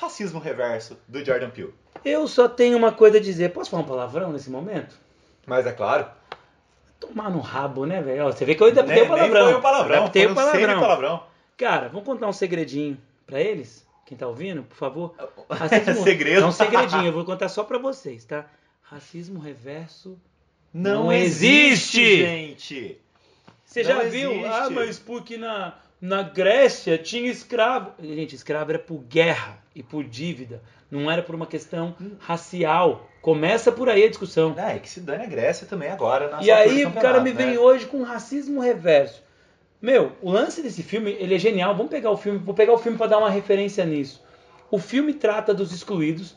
[0.00, 1.74] racismo reverso do Jordan Peele.
[2.04, 3.50] Eu só tenho uma coisa a dizer.
[3.52, 4.94] Posso falar um palavrão nesse momento?
[5.46, 6.06] Mas é claro,
[7.00, 8.24] Tomar no rabo, né, velho?
[8.24, 9.34] Você vê que eu ainda nem, o palavrão.
[9.34, 10.60] nem foi o palavrão, foi o um palavrão.
[10.60, 11.22] semi-palavrão.
[11.56, 13.86] Cara, vamos contar um segredinho pra eles?
[14.06, 15.14] Quem tá ouvindo, por favor?
[15.48, 16.42] Racismo- Segredo.
[16.42, 18.46] É um segredinho, eu vou contar só pra vocês, tá?
[18.82, 20.18] Racismo reverso.
[20.72, 22.16] Não, Não existe, existe.
[22.18, 23.00] gente.
[23.64, 24.30] Você Não já viu?
[24.32, 24.48] existe.
[24.48, 27.92] Ah, mas porque na, na Grécia tinha escravo.
[28.00, 30.60] Gente, escravo era por guerra e por dívida.
[30.90, 33.08] Não era por uma questão racial.
[33.22, 34.54] Começa por aí a discussão.
[34.58, 37.36] É, que se dane a Grécia também agora na E aí o cara me campeonato,
[37.36, 37.58] vem né?
[37.58, 39.23] hoje com racismo reverso.
[39.84, 41.76] Meu, o lance desse filme, ele é genial.
[41.76, 44.24] Vamos pegar o filme, vou pegar o filme para dar uma referência nisso.
[44.70, 46.34] O filme trata dos excluídos,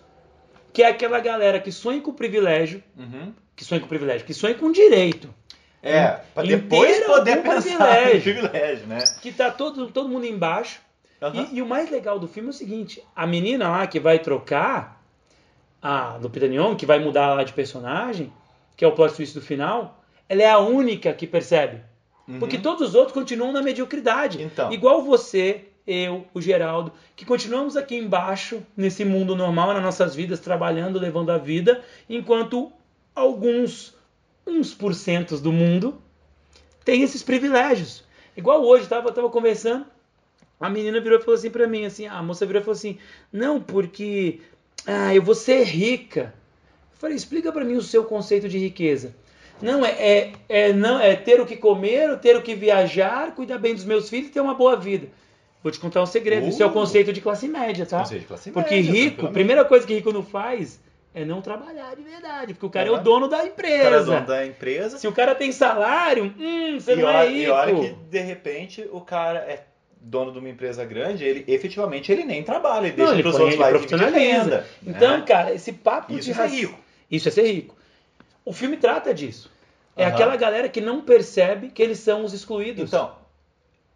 [0.74, 3.34] que é aquela galera que sonha com o privilégio, Uhum.
[3.56, 5.34] que sonha com o privilégio, que sonha com direito,
[5.82, 8.22] É, pra Inteiro depois poder pensar privilégio.
[8.34, 9.00] privilégio, né?
[9.22, 10.82] que tá todo, todo mundo embaixo.
[11.22, 11.48] Aham.
[11.50, 14.20] E, e o mais legal do filme é o seguinte: a menina lá que vai
[14.20, 15.02] trocar,
[15.82, 18.32] a Lupita Nyong'o, que vai mudar lá de personagem,
[18.76, 21.82] que é o plot twist do final, ela é a única que percebe.
[22.28, 22.40] Uhum.
[22.40, 24.42] Porque todos os outros continuam na mediocridade.
[24.42, 24.72] Então.
[24.72, 30.40] Igual você, eu, o Geraldo, que continuamos aqui embaixo, nesse mundo normal, nas nossas vidas,
[30.40, 32.72] trabalhando, levando a vida, enquanto
[33.16, 33.96] alguns,
[34.46, 36.02] uns porcentos do mundo,
[36.84, 38.04] têm esses privilégios.
[38.36, 39.86] Igual hoje, tava, tava conversando,
[40.60, 42.98] a menina virou e falou assim pra mim, assim, a moça virou e falou assim,
[43.32, 44.42] não, porque
[44.86, 46.34] ah, eu vou ser rica.
[46.92, 49.16] Eu falei, explica pra mim o seu conceito de riqueza.
[49.62, 53.58] Não, é, é, é, não, é ter o que comer, ter o que viajar, cuidar
[53.58, 55.08] bem dos meus filhos e ter uma boa vida.
[55.64, 56.46] Vou te contar um segredo.
[56.46, 56.50] Uh.
[56.50, 58.00] Isso é o conceito de classe média, tá?
[58.00, 60.80] Conceito de classe Porque média, rico, a primeira coisa que rico não faz
[61.14, 62.54] é não trabalhar de verdade.
[62.54, 63.04] Porque o cara é, o Aham.
[63.04, 64.06] dono da O cara é empresa.
[64.06, 64.98] dono da empresa.
[65.00, 67.52] Se o cara tem salário, hum, você e, não olha, é e rico.
[67.54, 69.64] olha que, de repente, o cara é
[70.00, 73.40] dono de uma empresa grande, ele efetivamente ele nem trabalha, ele Não, deixa para os
[73.40, 74.44] outros lá e vive de profissionaliza.
[74.44, 74.68] renda.
[74.86, 75.24] Então, né?
[75.28, 76.80] cara, esse papo Isso de é ser raci- rico.
[77.10, 77.76] Isso é ser rico.
[78.48, 79.52] O filme trata disso.
[79.96, 80.14] É Aham.
[80.14, 82.84] aquela galera que não percebe que eles são os excluídos.
[82.88, 83.16] Então,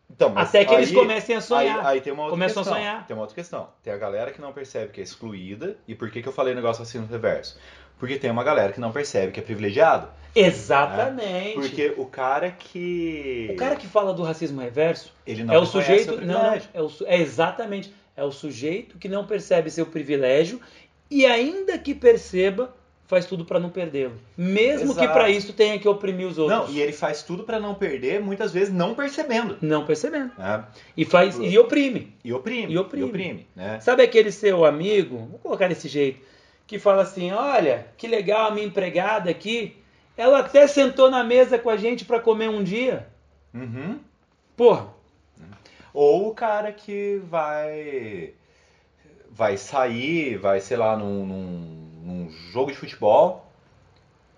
[0.09, 1.79] então mas Até que eles aí- comecem a sonhar.
[1.79, 2.79] Aí, aí tem uma outra Começam a questão.
[2.81, 3.07] sonhar.
[3.07, 3.69] Tem uma outra questão.
[3.81, 5.77] Tem a galera que não percebe que é excluída.
[5.87, 7.57] E por que, que eu falei negócio assim no reverso?
[7.97, 10.09] Porque tem uma galera que não percebe que é privilegiado.
[10.35, 11.53] Exatamente.
[11.53, 13.49] Porque o cara que.
[13.53, 16.15] O cara que fala do racismo reverso ele não é o sujeito.
[16.15, 17.93] seu Não, é, o é exatamente.
[18.17, 20.59] É o sujeito que não percebe seu privilégio
[21.09, 22.73] e, ainda que perceba,
[23.11, 24.13] faz tudo para não perdê-lo.
[24.37, 25.13] Mesmo que Exato.
[25.13, 26.69] para isso tenha que oprimir os outros.
[26.69, 29.57] Não, e ele faz tudo pra não perder, muitas vezes não percebendo.
[29.61, 30.31] Não percebendo.
[30.37, 30.65] né?
[30.95, 32.15] E faz e oprime.
[32.23, 32.73] E oprime.
[32.73, 33.45] E oprime.
[33.55, 33.79] né?
[33.81, 36.19] Sabe aquele seu amigo, vou colocar desse jeito,
[36.65, 39.75] que fala assim: olha, que legal a minha empregada aqui.
[40.17, 43.07] Ela até sentou na mesa com a gente para comer um dia.
[43.53, 43.99] Uhum.
[44.55, 44.87] Porra,
[45.93, 48.33] Ou o cara que vai
[49.29, 53.45] vai sair, vai, sei lá, num, num- num jogo de futebol,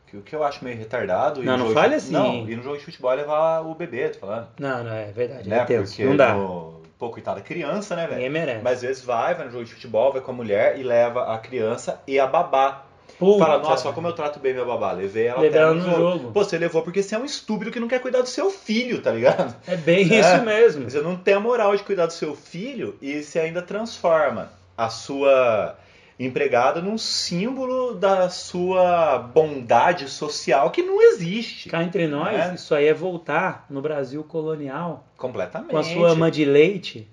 [0.07, 1.41] que o que eu acho meio retardado.
[1.41, 2.11] e Não, não fale assim.
[2.13, 4.47] Não, e no jogo de futebol é levar o bebê, tô falando.
[4.59, 5.49] não, não, é verdade.
[5.49, 5.57] Né?
[5.59, 5.91] é tenso.
[5.95, 6.33] Porque não dá.
[6.33, 6.81] no...
[6.99, 8.15] Pô, coitada criança, né, velho?
[8.15, 8.63] Ninguém merece.
[8.63, 11.33] Mas às vezes vai, vai no jogo de futebol, vai com a mulher e leva
[11.33, 12.85] a criança e a babá.
[13.19, 14.91] Puta, Fala, nossa, olha como eu trato bem minha babá.
[14.93, 15.97] Levei ela Levei ela no jogo.
[15.97, 16.31] jogo.
[16.31, 19.01] Pô, você levou porque você é um estúpido que não quer cuidar do seu filho,
[19.01, 19.53] tá ligado?
[19.67, 20.19] É bem É.
[20.19, 20.89] isso mesmo.
[20.89, 24.89] Você não tem a moral de cuidar do seu filho e você ainda transforma a
[24.89, 25.77] sua
[26.19, 31.69] empregada num símbolo da sua bondade social que não existe.
[31.69, 32.55] Cá entre nós, É.
[32.55, 35.71] isso aí é voltar no Brasil colonial Completamente.
[35.71, 37.07] com a sua ama de leite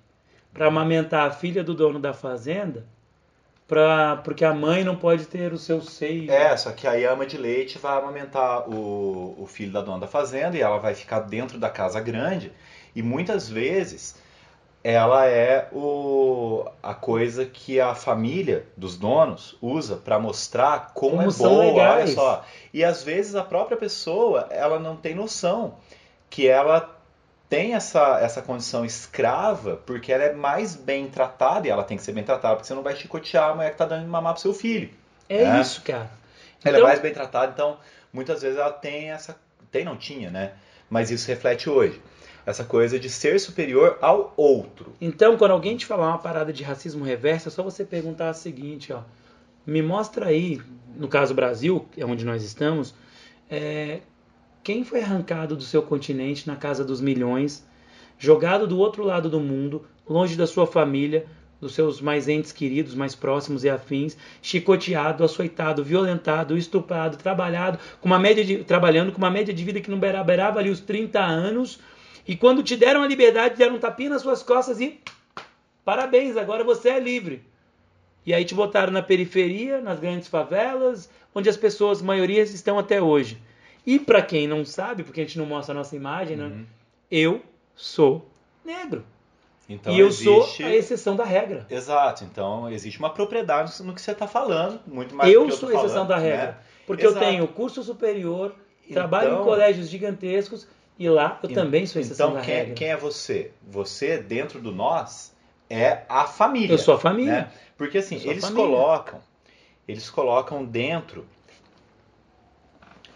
[0.52, 2.84] para amamentar a filha do dono da fazenda,
[3.66, 6.30] pra, porque a mãe não pode ter o seu seio.
[6.30, 10.00] É, só que aí a ama de leite vai amamentar o, o filho da dona
[10.00, 12.52] da fazenda e ela vai ficar dentro da casa grande.
[12.94, 14.16] E muitas vezes
[14.82, 21.22] ela é o, a coisa que a família dos donos usa para mostrar como, Como
[21.22, 22.44] é boa, olha só.
[22.72, 25.74] E às vezes a própria pessoa ela não tem noção
[26.30, 26.96] que ela
[27.48, 32.02] tem essa, essa condição escrava porque ela é mais bem tratada e ela tem que
[32.02, 34.40] ser bem tratada porque você não vai chicotear a mulher que tá dando mamar pro
[34.42, 34.88] seu filho.
[35.28, 35.60] É, É.
[35.60, 36.08] isso, cara.
[36.64, 37.76] Ela Então- é mais bem tratada, então
[38.12, 39.36] muitas vezes ela tem essa.
[39.70, 40.52] Tem, não tinha, né?
[40.88, 42.00] Mas isso reflete hoje.
[42.50, 44.92] Essa coisa de ser superior ao outro.
[45.00, 48.34] Então, quando alguém te falar uma parada de racismo reverso, é só você perguntar o
[48.34, 49.02] seguinte, ó.
[49.66, 50.60] Me mostra aí,
[50.96, 52.94] no caso Brasil, é onde nós estamos,
[53.48, 54.00] é,
[54.64, 57.64] quem foi arrancado do seu continente na casa dos milhões,
[58.18, 61.26] jogado do outro lado do mundo, longe da sua família,
[61.60, 68.06] dos seus mais entes queridos, mais próximos e afins, chicoteado, açoitado, violentado, estuprado, trabalhado, com
[68.06, 70.80] uma média de, trabalhando com uma média de vida que não beira- beirava ali os
[70.80, 71.78] 30 anos,
[72.26, 75.00] e quando te deram a liberdade, deram um tapinha nas suas costas e
[75.84, 77.42] parabéns, agora você é livre.
[78.24, 83.00] E aí te botaram na periferia, nas grandes favelas, onde as pessoas, maioria, estão até
[83.00, 83.40] hoje.
[83.86, 86.44] E para quem não sabe, porque a gente não mostra a nossa imagem, né?
[86.44, 86.66] Uhum.
[87.10, 87.42] Eu
[87.74, 88.28] sou
[88.64, 89.04] negro.
[89.68, 90.24] Então e eu existe...
[90.24, 91.64] sou a exceção da regra.
[91.70, 95.52] Exato, então existe uma propriedade no que você está falando, muito mais do eu que
[95.52, 96.46] eu sou a exceção falando, da regra.
[96.46, 96.56] né?
[96.86, 97.24] Porque Exato.
[97.24, 98.54] eu tenho curso superior,
[98.92, 100.66] trabalho Então- em colégios gigantescos
[101.00, 102.74] e lá eu também sou exceção Então quem, regra.
[102.74, 103.50] quem é você?
[103.66, 105.34] Você, dentro do nós,
[105.68, 106.74] é a família.
[106.74, 107.32] Eu sou a família.
[107.32, 107.52] né?
[107.78, 108.66] Porque assim, eles família.
[108.68, 109.20] colocam,
[109.88, 111.26] eles colocam dentro,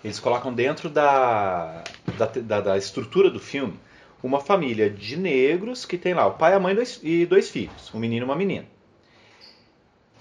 [0.03, 1.85] eles colocam dentro da,
[2.17, 3.79] da, da- da estrutura do filme
[4.23, 7.51] uma família de negros que tem lá o pai, a mãe e dois, e dois
[7.51, 8.65] filhos, um menino e uma menina.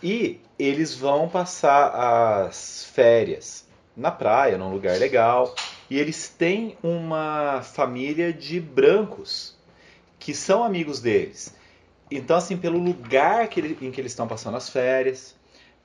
[0.03, 1.87] E eles vão passar
[2.45, 5.53] as férias na praia, num lugar legal,
[5.89, 9.55] e eles têm uma família de brancos
[10.19, 11.53] que são amigos deles.
[12.09, 15.35] Então, assim, pelo lugar que ele- em que eles estão passando as férias,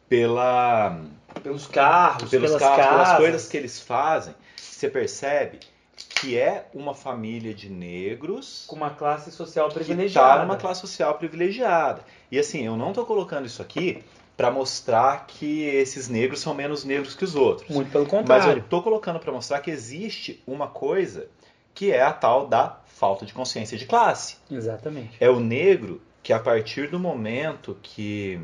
[0.09, 0.97] pela,
[1.43, 5.59] Pelos carros, pelos pelas carros, pelas coisas que eles fazem, você percebe
[6.21, 10.35] que é uma família de negros Com uma classe social que privilegiada.
[10.35, 12.05] está numa classe social privilegiada.
[12.31, 14.03] E assim, eu não estou colocando isso aqui
[14.39, 17.69] para mostrar que esses negros são menos negros que os outros.
[17.69, 18.59] Muito pelo Mas eu contrário.
[18.63, 21.27] estou colocando para mostrar que existe uma coisa
[21.75, 24.37] que é a tal da falta de consciência de classe.
[24.51, 25.11] Exatamente.
[25.21, 28.39] É o negro que a partir do momento que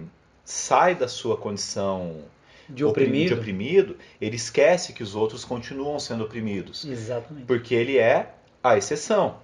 [0.44, 2.22] sai da sua condição
[2.68, 3.28] De oprim- oprimido.
[3.28, 7.46] de oprimido, ele esquece que os outros continuam sendo oprimidos, Exatamente.
[7.46, 9.36] porque ele é a exceção.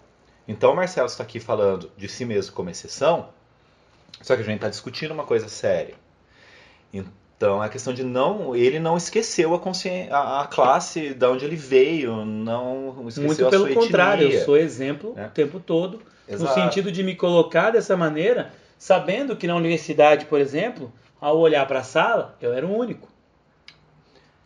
[0.48, 3.28] Então o Marcelo está aqui falando de si mesmo como exceção,
[4.20, 5.94] só que a gente está discutindo uma coisa séria.
[6.92, 11.44] Então é a questão de não, ele não esqueceu a, a, a classe de onde
[11.46, 14.40] ele veio, não esqueceu Muito a pelo sua contrário, etnia.
[14.40, 15.24] eu sou exemplo É.
[15.26, 16.42] o tempo todo, Exato.
[16.42, 21.66] no sentido de me colocar dessa maneira, sabendo que na universidade, por exemplo, ao olhar
[21.66, 23.08] para a sala, eu era o único.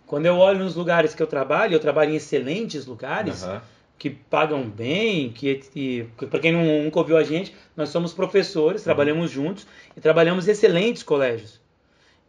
[0.06, 3.62] Quando eu olho nos lugares que eu trabalho, eu trabalho em excelentes lugares, Aham.
[3.98, 8.84] que pagam bem, que, para quem não- nunca ouviu a gente, nós somos professores, Uhum.
[8.84, 11.63] trabalhamos juntos e trabalhamos em excelentes colégios.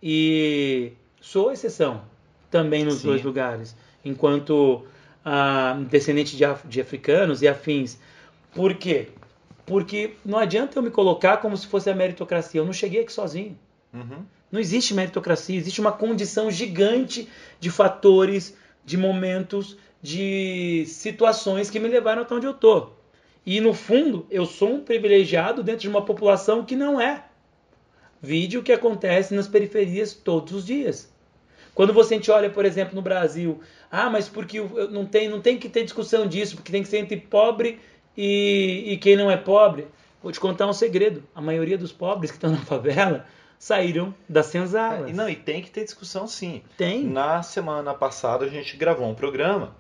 [0.08, 2.04] E sou exceção
[2.52, 3.08] também nos Sim.
[3.08, 4.86] dois lugares, enquanto
[5.26, 7.98] ah, descendente de, af- de africanos e afins.
[8.54, 9.08] Por quê?
[9.66, 12.62] Porque não adianta eu me colocar como se fosse a meritocracia.
[12.62, 13.58] Eu não cheguei aqui sozinho.
[13.92, 14.24] Uhum.
[14.52, 17.28] Não existe meritocracia, existe uma condição gigante
[17.60, 22.90] de fatores, de momentos, de situações que me levaram até onde eu tô.
[23.44, 27.24] E no fundo, eu sou um privilegiado dentro de uma população que não é.
[28.22, 31.14] Vídeo que acontece nas periferias todos os dias.
[31.74, 33.60] Quando você olha, por exemplo, no Brasil,
[33.92, 37.00] ah, mas porque não tem, não tem que ter discussão disso, porque tem que ser
[37.00, 37.80] entre pobre
[38.16, 39.88] e, e quem não é pobre.
[40.24, 43.26] Vou te contar um segredo: a maioria dos pobres que estão na favela
[43.60, 45.10] saíram das senzalas.
[45.10, 46.62] É, não, e tem que ter discussão sim.
[46.78, 47.04] Tem.
[47.04, 49.76] Na semana passada a gente gravou um programa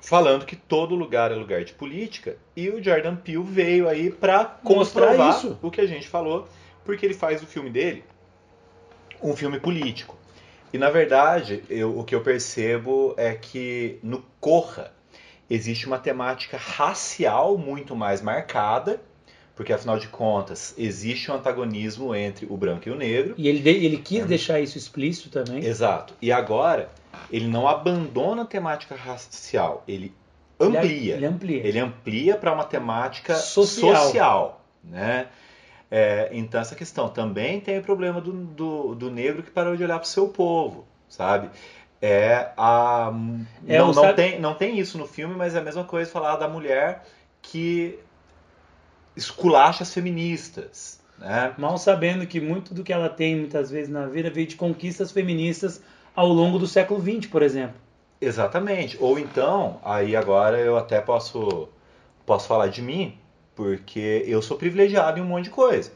[0.00, 4.58] falando que todo lugar é lugar de política e o Jordan Peele veio aí pra
[4.62, 5.58] Mostrar comprovar isso.
[5.62, 6.48] o que a gente falou,
[6.84, 8.04] porque ele faz o filme dele
[9.22, 10.16] um filme político.
[10.72, 14.92] E na verdade, eu- o que eu percebo é que no Corra
[15.48, 19.00] existe uma temática racial muito mais marcada,
[19.54, 23.34] porque afinal de contas existe um antagonismo entre o branco e o negro.
[23.36, 24.00] E ele, ele É.
[24.00, 25.64] quis deixar isso explícito também.
[25.64, 26.14] Exato.
[26.22, 26.88] E agora,
[27.30, 30.12] ele não abandona a temática racial, ele
[30.58, 31.14] Ele- amplia.
[31.16, 31.66] Ele amplia.
[31.66, 33.96] Ele amplia para uma temática Social.
[34.06, 35.28] social, né?
[35.94, 39.84] É, então essa questão também tem o problema do, do, do negro que parou de
[39.84, 41.50] olhar para o seu povo, sabe?
[42.00, 43.12] É a
[43.68, 46.36] É, não, não tem não tem isso no filme, mas é a mesma coisa falar
[46.36, 47.04] da mulher
[47.42, 47.98] que
[49.14, 51.52] esculacha as feministas, né?
[51.58, 55.12] Mal sabendo que muito do que ela tem muitas vezes na vida veio de conquistas
[55.12, 55.82] feministas
[56.16, 57.76] ao longo do século XX, por exemplo.
[58.18, 58.96] Exatamente.
[58.98, 61.68] Ou então, aí agora eu até posso,
[62.24, 63.18] posso falar de mim,
[63.54, 65.90] porque eu sou privilegiado em um monte de coisa.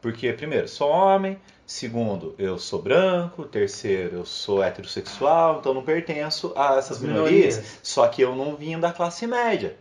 [0.00, 6.52] Porque, primeiro, sou homem, segundo, eu sou branco, terceiro, eu sou heterossexual, então não pertenço
[6.54, 7.56] a essas As minorias.
[7.56, 7.78] minorias.
[7.82, 9.76] Só que eu não vim da classe média.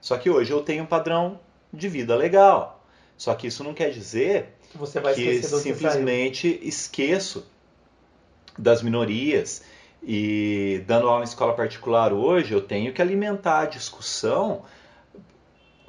[0.00, 1.40] Só que hoje eu tenho um padrão
[1.72, 2.84] de vida legal.
[3.16, 5.60] Só que isso não quer dizer Que você vai que saiu.
[5.60, 7.46] simplesmente esqueço
[8.58, 9.62] das minorias
[10.02, 14.62] e dando aula em escola particular hoje eu tenho que alimentar a discussão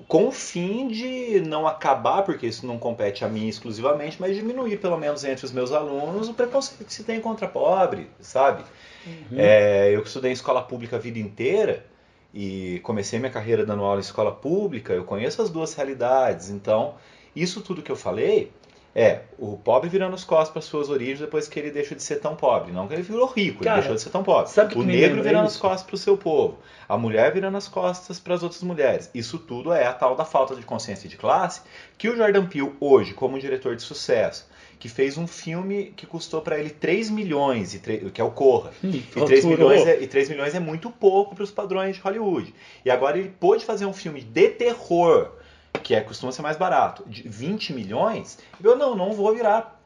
[0.08, 4.78] com o fim de não acabar, porque isso não compete a mim exclusivamente, mas diminuir
[4.78, 8.64] pelo menos entre os meus alunos o preconceito que se tem contra pobre, sabe?
[9.06, 9.38] Uhum.
[9.38, 11.86] É, eu que estudei em escola pública a vida inteira
[12.34, 16.50] e comecei minha carreira dando aula em escola pública, eu conheço as duas realidades.
[16.50, 16.96] Então,
[17.36, 18.52] isso tudo que eu falei
[19.00, 22.16] é o pobre virando as costas para suas origens depois que ele deixa de ser
[22.16, 22.72] tão pobre.
[22.72, 24.50] Não que ele virou rico, Cara, ele deixou de ser tão pobre.
[24.50, 25.58] sabe o negro virando isso?
[25.58, 26.58] as costas para o seu povo.
[26.90, 29.08] A mulher virando as costas para as outras mulheres.
[29.14, 31.62] Isso tudo é a tal da falta de consciência de classe
[31.96, 34.48] que o Jordan Peele, hoje, como um diretor de sucesso,
[34.80, 38.32] que fez um filme que custou para ele 3 milhões, e tre- que é o
[38.32, 38.72] Corra.
[38.84, 39.70] Ih, E 3, faturou.
[39.70, 42.54] milhões é, e 3 milhões é muito pouco para os padrões de Hollywood.
[42.84, 45.32] E agora ele pôde fazer um filme de terror,
[45.80, 48.38] que é, costuma ser mais barato, de 20 milhões.
[48.64, 49.78] Eu não, não vou virar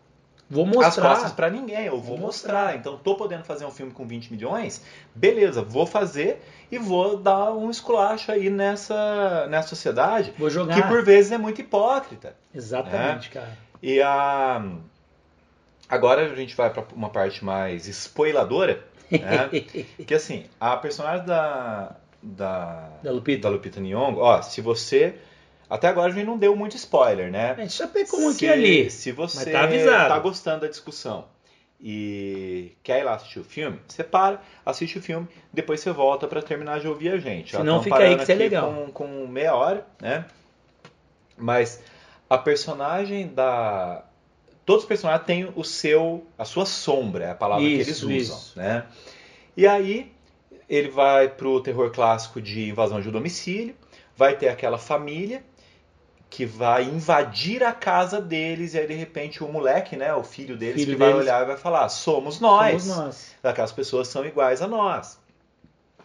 [0.49, 1.09] Vou as mostrar.
[1.09, 2.53] costas para ninguém, eu vou Vou mostrar.
[2.65, 2.75] mostrar.
[2.75, 4.83] Então, tô podendo fazer um filme com 20 milhões,
[5.15, 10.75] beleza, vou fazer e vou dar um esculacho aí nessa, nessa sociedade, Vou jogar.
[10.75, 12.35] que por vezes é muito hipócrita.
[12.53, 13.57] Exatamente, cara.
[13.81, 14.61] E a...
[15.87, 19.47] agora a gente vai para uma parte mais spoiladora, né?
[20.05, 23.43] que assim, a personagem da, da, Da Lupita.
[23.43, 25.15] da Lupita Nyong'o, ó, se você...
[25.71, 27.51] Até agora a gente não deu muito spoiler, né?
[27.51, 28.91] A gente já pegou um aqui se, ali.
[28.91, 29.69] Se você tá
[30.09, 31.29] tá gostando da discussão
[31.79, 36.27] e quer ir lá assistir o filme, você para, assiste o filme, depois você volta
[36.27, 37.51] para terminar de ouvir a gente.
[37.51, 38.69] Senão tamo fica aí que isso é legal.
[38.69, 40.25] Com, com meia hora, né?
[41.37, 41.81] Mas
[42.29, 44.03] a personagem da.
[44.65, 48.07] Todos os personagens têm o seu, a sua sombra, é a palavra que eles Isso,
[48.07, 48.59] usam, isso.
[48.59, 48.85] né?
[49.55, 50.11] E aí
[50.67, 53.73] ele vai pro terror clássico de invasão de domicílio,
[54.17, 55.41] vai ter aquela família
[56.31, 60.55] que vai invadir a casa deles e aí de repente o moleque, né, o filho
[60.55, 61.23] deles Filho que vai deles.
[61.23, 62.83] olhar e vai falar: "Somos nós".
[62.83, 63.35] Somos nós.
[63.43, 65.19] Aquelas pessoas são iguais a nós.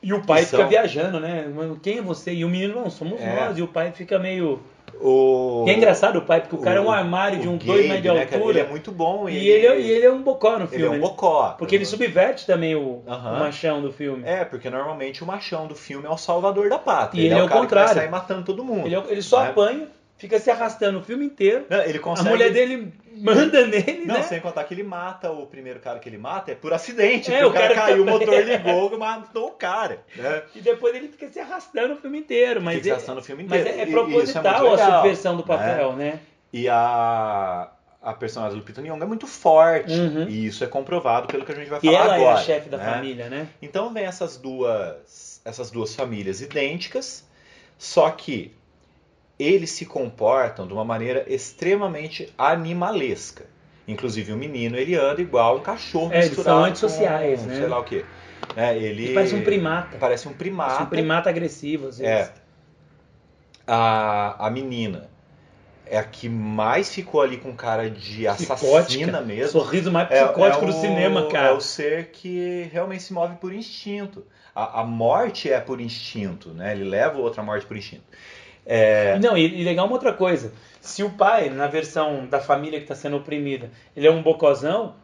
[0.03, 1.47] E o pai Que fica são- viajando, né?
[1.83, 2.33] Quem é você?
[2.33, 3.35] E o menino, não, somos É.
[3.47, 3.57] nós.
[3.57, 4.61] E o pai fica meio.
[5.01, 5.65] O...
[5.67, 7.55] E é engraçado o pai, porque o cara é um o- armário de o um
[7.59, 8.51] Gabe, dois metros de né, altura.
[8.59, 9.29] Ele é muito bom.
[9.29, 10.87] E ele, é- e ele é um bocó no ele filme.
[10.87, 10.99] é um né?
[11.01, 11.55] bocó.
[11.59, 14.23] Porque ele subverte também o, o machão do filme.
[14.27, 17.21] É, porque normalmente o machão do filme é o salvador da pátria.
[17.21, 17.95] E ele é é o o cara contrário.
[17.95, 18.87] vai sair matando todo mundo.
[18.87, 19.51] Ele, é- ele só né?
[19.51, 21.67] apanha, fica se arrastando o filme inteiro.
[21.69, 22.29] Não, ele A consegue...
[22.31, 24.23] mulher dele manda nele, Não, né?
[24.23, 27.33] sem contar que ele mata o primeiro cara que ele mata é por acidente.
[27.33, 28.27] É, o o cara, cara caiu, o também.
[28.27, 30.03] motor ligou, matou o cara.
[30.15, 30.43] Né?
[30.55, 32.61] E depois ele fica se arrastando o filme inteiro.
[32.61, 33.79] Mas, Fica é, gastando o filme mas inteiro.
[33.79, 36.21] é, é E- e muito proposital a subversão do papel, né?
[36.53, 37.71] E a,
[38.03, 39.93] a personagem do Lupita Nyong'o é muito forte.
[39.93, 40.27] Uhum.
[40.29, 42.31] E isso é comprovado pelo que a gente vai E falar ela agora.
[42.31, 42.85] é a chefe da né?
[42.93, 43.49] família, né?
[43.61, 47.27] Então vem essas duas, essas duas famílias idênticas,
[47.79, 48.55] só que
[49.39, 53.45] eles se comportam de uma maneira extremamente animalesca.
[53.89, 57.55] Inclusive o menino ele anda igual um cachorro É, eles misturado são antissociais, com, né?
[57.57, 58.05] Sei lá o quê.
[58.57, 59.99] É, ele Ele parece um primata.
[59.99, 60.83] Parece um Parece primata.
[60.83, 62.13] um primata agressivo, às vezes.
[62.13, 62.33] É.
[63.67, 65.11] A, a menina
[65.85, 69.21] é a que mais ficou ali com cara de assassina Psicótica.
[69.21, 69.61] mesmo.
[69.61, 71.49] Sorriso mais É- psicótico é do o- cinema, cara.
[71.49, 74.25] É o ser que realmente se move por instinto.
[74.55, 76.73] A, a morte é por instinto, né?
[76.73, 78.05] Ele leva outra morte por instinto.
[78.67, 80.53] É, Não, e, e legal uma outra coisa.
[80.81, 84.95] Se o pai, na versão da família que está sendo oprimida, ele é um bocozão,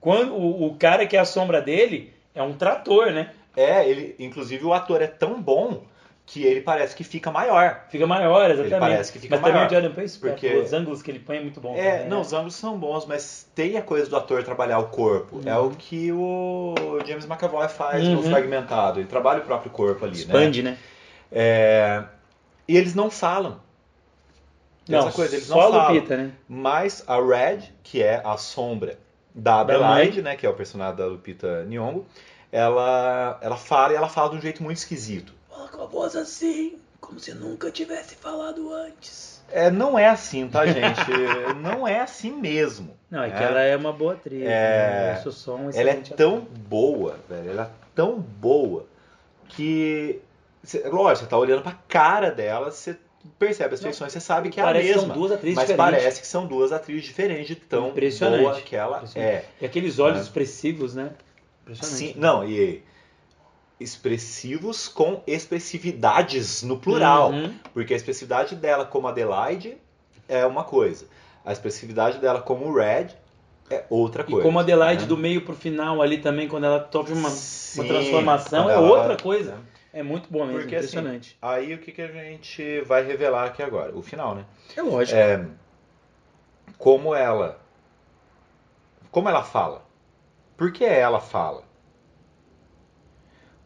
[0.00, 3.30] quando o, o cara que é a sombra dele é um trator, né?
[3.56, 5.82] é, ele, inclusive o ator é tão bom
[6.26, 7.84] que ele parece que fica maior.
[7.88, 8.78] Fica maior, exatamente.
[8.80, 11.36] parece que fica Mas também maior, o Jordan Pace, porque- os ângulos que ele põe
[11.36, 11.74] é muito bom.
[11.76, 12.22] É, também, não, né?
[12.22, 15.40] os ângulos são bons, mas tem a coisa do ator trabalhar o corpo.
[15.46, 15.66] É Uhum.
[15.68, 16.74] o que o
[17.06, 18.14] James McAvoy faz Uhum.
[18.16, 18.98] no Fragmentado.
[19.00, 20.20] Ele trabalha o próprio corpo ali, né?
[20.20, 20.76] Expande, né?
[21.30, 22.02] É,
[22.68, 23.60] e eles não falam.
[24.88, 25.94] Não, essa coisa, eles só não a falam.
[25.94, 26.32] Lupita, né?
[26.48, 28.98] Mas a Red, que é a sombra
[29.34, 32.06] da Adelaide, né, que é o personagem da Lupita Nyong'o,
[32.52, 35.34] ela, ela fala e ela fala de um jeito muito esquisito.
[35.50, 39.36] Fala com a voz assim, como se nunca tivesse falado antes.
[39.50, 41.00] É, não é assim, tá, gente?
[41.60, 42.96] não é assim mesmo.
[43.10, 43.46] Não, é que É.
[43.46, 44.42] ela é uma boa atriz.
[44.42, 44.46] É.
[44.46, 45.18] Né?
[45.18, 46.48] Eu sou só um Ela é tão ator.
[46.68, 47.50] boa, velho.
[47.50, 48.86] Ela é tão boa
[49.48, 50.20] que.
[50.66, 52.96] Cê- lógico, você tá olhando pra cara dela, você
[53.38, 55.00] percebe as feições, você sabe que é a que mesma.
[55.02, 55.98] são duas atrizes Mas diferentes.
[55.98, 58.40] parece que são duas atrizes diferentes de tão Impressionante.
[58.42, 59.44] boa que ela é.
[59.60, 60.22] E aqueles olhos É.
[60.22, 61.10] expressivos, né?
[61.62, 61.96] Impressionante.
[61.96, 62.82] Sim, não, e
[63.78, 67.30] expressivos com expressividades no plural.
[67.30, 67.52] Uhum.
[67.74, 69.76] Porque a expressividade dela como Adelaide
[70.28, 71.06] é uma coisa.
[71.44, 73.08] A expressividade dela como Red
[73.70, 74.42] é outra E coisa.
[74.42, 75.08] como a Adelaide né?
[75.08, 79.52] do meio pro final ali também, quando ela toma uma, uma transformação, é outra coisa.
[79.52, 81.38] É muito bom mesmo, Porque, assim, impressionante.
[81.40, 83.96] Aí o que, que a gente vai revelar aqui agora?
[83.96, 84.44] O final, né?
[84.76, 85.18] é lógico.
[85.18, 85.46] É,
[86.78, 87.60] como ela.
[89.10, 89.84] Como ela fala?
[90.56, 91.64] Por que ela fala?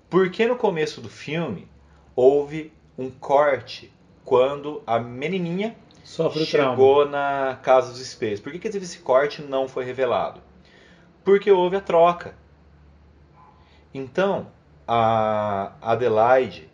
[0.09, 1.69] Porque no começo do filme
[2.15, 3.93] houve um corte
[4.25, 8.41] quando a menininha Sofre chegou na Casa dos Espelhos.
[8.41, 10.41] Por que, que esse corte não foi revelado?
[11.25, 12.35] Porque houve a troca.
[13.95, 14.51] Então,
[14.93, 16.69] a Adelaide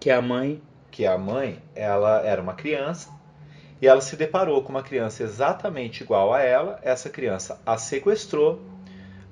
[0.00, 0.62] Que é a mãe.
[0.90, 3.10] que é a mãe, ela era uma criança
[3.82, 6.80] e ela se deparou com uma criança exatamente igual a ela.
[6.82, 8.60] Essa criança a sequestrou,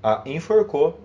[0.02, 1.00] a enforcou,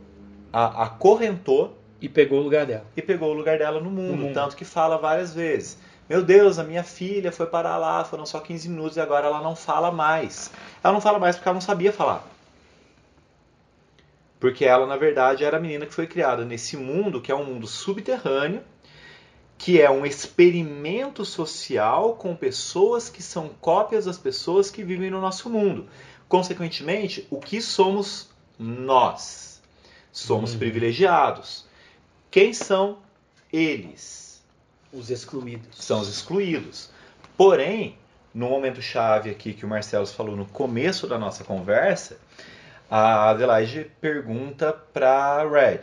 [0.51, 2.85] a acorrentou E pegou o lugar dela.
[2.95, 4.11] e pegou o lugar dela no mundo.
[4.11, 4.33] No mundo.
[4.33, 8.39] Tanto que fala várias vezes: Meu Deus, a minha filha foi parar lá, foram só
[8.41, 10.51] 15 minutos e agora ela não fala mais.
[10.83, 12.21] Ela não fala mais porque ela não sabia falar.
[14.41, 17.45] Porque ela, na verdade, era a menina que foi criada nesse mundo, que é um
[17.45, 18.63] mundo subterrâneo,
[19.55, 25.21] que é um experimento social com pessoas que são cópias das pessoas que vivem no
[25.21, 25.87] nosso mundo.
[26.27, 29.61] Consequentemente, o que somos nós?
[30.11, 30.57] Somos Uhum.
[30.59, 31.67] privilegiados.
[32.31, 32.97] Quem são
[33.53, 34.41] eles?
[34.91, 35.77] Os excluídos.
[35.77, 36.89] São os excluídos.
[37.37, 37.95] Porém,
[38.33, 42.17] no momento chave aqui que o Marcelo falou no começo da nossa conversa,
[42.91, 45.79] a Adelaide pergunta para Red: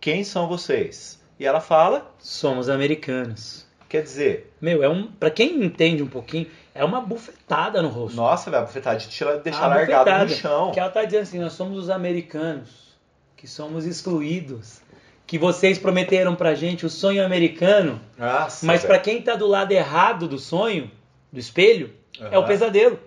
[0.00, 1.20] Quem são vocês?
[1.38, 3.66] E ela fala, Somos americanos.
[3.88, 5.06] quer dizer, Meu, é um.
[5.12, 8.16] Pra quem entende um pouquinho, é uma bufetada no rosto.
[8.16, 10.28] nossa, vai bufetar de te deixar Uma largado no bufetada.
[10.34, 10.72] chão.
[10.72, 12.96] Que ela tá dizendo assim, nós somos os americanos,
[13.36, 14.80] que somos excluídos,
[15.26, 18.92] que vocês prometeram pra gente o sonho americano, Nossa, mas velho.
[18.94, 20.90] pra quem tá do lado errado do sonho,
[21.30, 22.98] do espelho, é o pesadelo,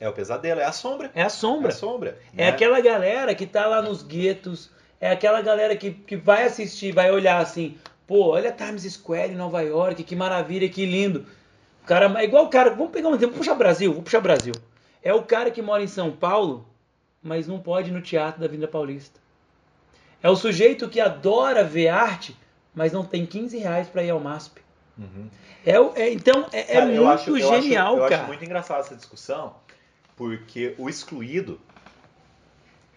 [0.00, 1.10] É o pesadelo, é a sombra.
[1.14, 1.70] é a sombra.
[1.70, 2.18] É a sombra.
[2.36, 2.48] É né?
[2.48, 4.70] aquela galera que tá lá nos guetos,
[5.00, 7.76] é aquela galera que, que vai assistir, vai olhar assim,
[8.06, 11.26] pô, olha Times Square em Nova York, que maravilha, que lindo.
[11.82, 14.20] O cara, é igual o cara, vamos pegar um exemplo, vou puxar Brasil, vou puxar
[14.20, 14.52] Brasil.
[15.02, 16.66] É o cara que mora em São Paulo,
[17.22, 19.18] mas não pode ir no teatro da Avenida Paulista.
[20.22, 22.36] É o sujeito que adora ver arte,
[22.74, 24.60] mas não tem 15 reais para ir ao MASP.
[24.98, 25.28] Uhum.
[25.64, 25.72] É,
[26.02, 28.16] é- então, é, é Cara, eu muito acho- eu acho- genial, eu cara.
[28.16, 29.54] acho muito engraçada essa discussão,
[30.18, 31.60] porque o excluído,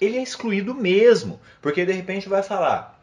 [0.02, 1.40] ele é excluído mesmo.
[1.62, 3.00] Porque de repente vai falar,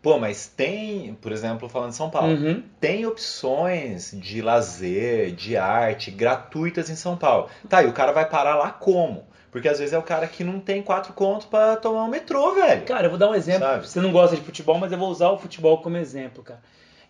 [0.00, 2.62] pô, mas tem, por exemplo, falando de São Paulo, Uhum.
[2.80, 7.50] tem opções de lazer, de arte, gratuitas em São Paulo.
[7.68, 9.26] Tá, e o cara vai parar lá como?
[9.50, 12.54] Porque às vezes é o cara que não tem quatro contos pra tomar um metrô,
[12.54, 12.84] velho.
[12.84, 13.60] Cara, eu vou dar um exemplo.
[13.66, 13.88] Sabe?
[13.88, 16.60] Você não gosta de futebol, mas eu vou usar o futebol como exemplo, cara.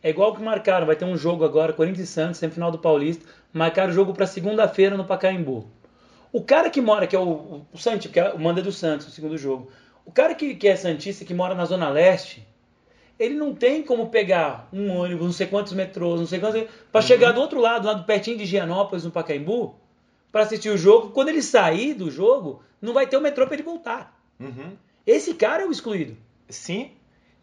[0.03, 3.26] É igual que marcaram, vai ter um jogo agora, Corinthians e Santos, semifinal do Paulista.
[3.53, 5.66] Marcaram o jogo pra segunda-feira no Pacaembu.
[6.32, 9.09] O cara que mora, que é o, o, Santos, que é o manda do Santos,
[9.09, 9.70] o segundo jogo.
[10.05, 12.46] O cara que, que é Santista, que mora na Zona Leste,
[13.18, 16.64] ele não tem como pegar um ônibus, não sei quantos metrôs, não sei quantos.
[16.92, 19.74] Pra chegar do outro lado, lá do pertinho de Gianópolis, no Pacaembu,
[20.30, 21.11] pra assistir o jogo.
[21.11, 24.16] Quando ele sair do jogo, não vai ter o metrô pra ele voltar.
[24.38, 24.76] Uhum.
[25.07, 26.16] Esse cara é o excluído.
[26.49, 26.92] Sim.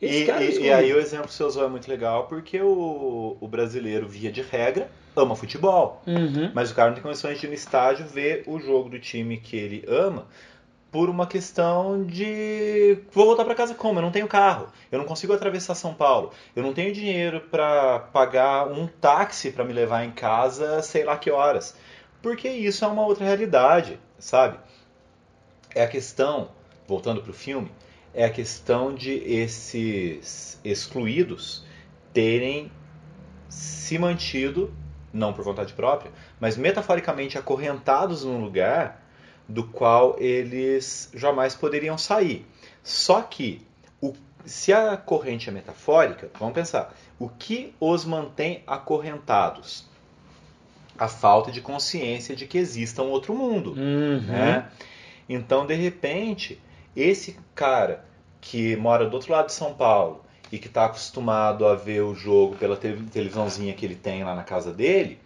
[0.02, 3.38] E, cara e- e aí o exemplo que você usou é muito legal, porque o,
[3.40, 6.02] o brasileiro, via de regra, ama futebol.
[6.06, 6.52] Uhum.
[6.54, 9.38] Mas o cara não tem condições de ir no estádio ver o jogo do time
[9.38, 10.28] que ele ama
[10.92, 14.00] por uma questão de vou voltar para casa como?
[14.00, 14.68] Eu não tenho carro.
[14.92, 16.32] Eu não consigo atravessar São Paulo.
[16.56, 21.18] Eu não tenho dinheiro para pagar um táxi para me levar em casa, sei lá
[21.18, 21.76] que horas.
[22.22, 24.58] Porque isso é uma outra realidade, sabe?
[25.74, 26.50] É a questão,
[26.88, 27.70] voltando para o filme,
[28.16, 31.64] é a questão de esses excluídos
[32.14, 32.72] terem
[33.50, 34.74] se mantido,
[35.14, 39.04] não por vontade própria, mas metaforicamente acorrentados num lugar
[39.48, 42.46] do qual eles jamais poderiam sair.
[42.84, 43.62] Só que,
[44.02, 44.14] o-
[44.46, 49.86] se a corrente é metafórica, vamos pensar, o que os mantém acorrentados?
[50.98, 54.22] A falta de consciência de que exista um outro mundo Uhum.
[54.22, 54.70] né?
[55.28, 56.62] Então, de repente,
[56.96, 58.04] esse cara
[58.42, 62.14] que mora do outro lado de São Paulo e que está acostumado a ver o
[62.14, 65.20] jogo pela te- televisãozinha que ele tem lá na casa dele,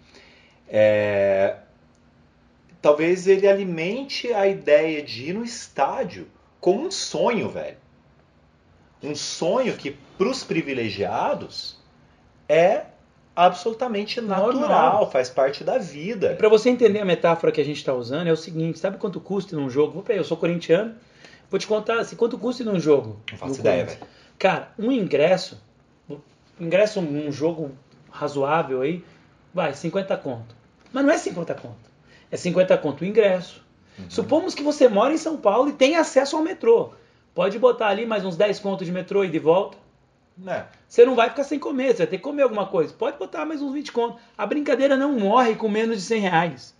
[0.67, 1.57] é,
[2.81, 6.27] talvez ele alimente a ideia de ir no estádio
[6.59, 7.77] como um sonho, velho.
[9.01, 11.77] Um sonho que, para os privilegiados,
[12.47, 12.83] é
[13.35, 15.11] absolutamente natural, Normal.
[15.11, 16.35] faz parte da vida.
[16.35, 19.21] Para você entender a metáfora que a gente está usando, é o seguinte: sabe quanto
[19.21, 19.93] custa num jogo?
[19.93, 20.95] Vou pegar, eu sou corintiano,
[21.49, 23.19] vou te contar assim, quanto custa num jogo.
[23.31, 23.99] Não faço ideia, velho.
[24.37, 25.61] Cara, um ingresso,
[26.09, 26.19] um
[26.59, 27.71] ingresso num jogo
[28.09, 29.03] razoável aí,
[29.53, 30.55] vai, 50 conto.
[30.91, 31.89] Mas não é 50 conto.
[32.31, 33.63] É 50 conto o ingresso.
[33.97, 34.09] Uhum.
[34.09, 36.93] Supomos que você mora em São Paulo e tem acesso ao metrô.
[37.33, 39.77] Pode botar ali mais uns 10 contos de metrô e de volta.
[40.47, 40.65] É.
[40.87, 42.93] Você não vai ficar sem comer, você vai ter que comer alguma coisa.
[42.93, 44.21] Pode botar mais uns 20 contos.
[44.37, 46.75] A brincadeira não morre com menos de 100 reais.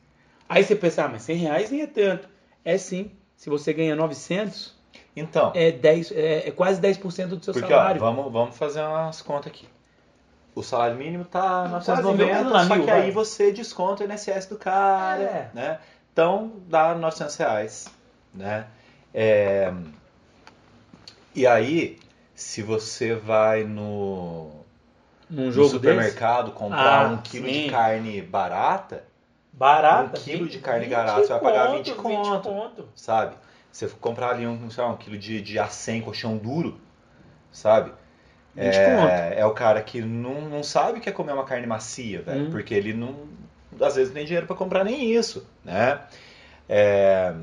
[0.47, 2.27] Aí você pensa, ah, mas 100 reais nem é tanto.
[2.63, 3.11] É sim.
[3.39, 4.75] Se você ganha 900,
[5.15, 8.01] Então, é, 10, é, é quase 10% do seu Porque, ó, salário.
[8.01, 9.65] vamos, vamos fazer umas contas aqui.
[10.53, 13.11] O salário mínimo tá Quase 990, mil, lá, só mil, que aí vai.
[13.11, 15.49] você desconta o INSS do cara, É.
[15.53, 15.79] né?
[16.11, 17.87] Então, dá 900 reais,
[18.33, 18.67] né?
[19.13, 19.71] É,
[21.33, 21.97] E aí,
[22.35, 24.51] se você vai no,
[25.29, 27.63] Num no jogo supermercado comprar Ah, um quilo sim.
[27.65, 29.08] de carne barata, desse,
[29.59, 30.17] barata.
[30.19, 32.49] um quilo de carne 20 barata, você vai pagar conto, 20 conto.
[32.49, 32.89] conto.
[32.95, 33.35] sabe?
[33.71, 36.79] Você for comprar ali um, sei lá, um quilo de, de acém colchão duro,
[37.51, 37.91] sabe?
[38.55, 39.07] 20 conto.
[39.11, 42.21] É, é o cara que não, não sabe o que é comer uma carne macia,
[42.21, 42.47] velho.
[42.47, 42.51] Hum.
[42.51, 43.15] Porque ele não.
[43.79, 46.01] Às vezes não tem dinheiro pra comprar nem isso, né?
[46.67, 47.33] É,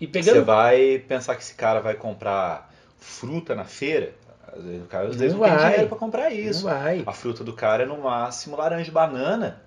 [0.00, 0.44] E você pegando.
[0.44, 4.14] vai pensar que esse cara vai comprar fruta na feira.
[4.50, 5.66] Às vezes, o cara às Não vezes não, tem vai.
[5.68, 6.64] dinheiro pra comprar isso.
[6.66, 7.02] Não vai.
[7.06, 9.60] A fruta do cara é no máximo laranja e banana.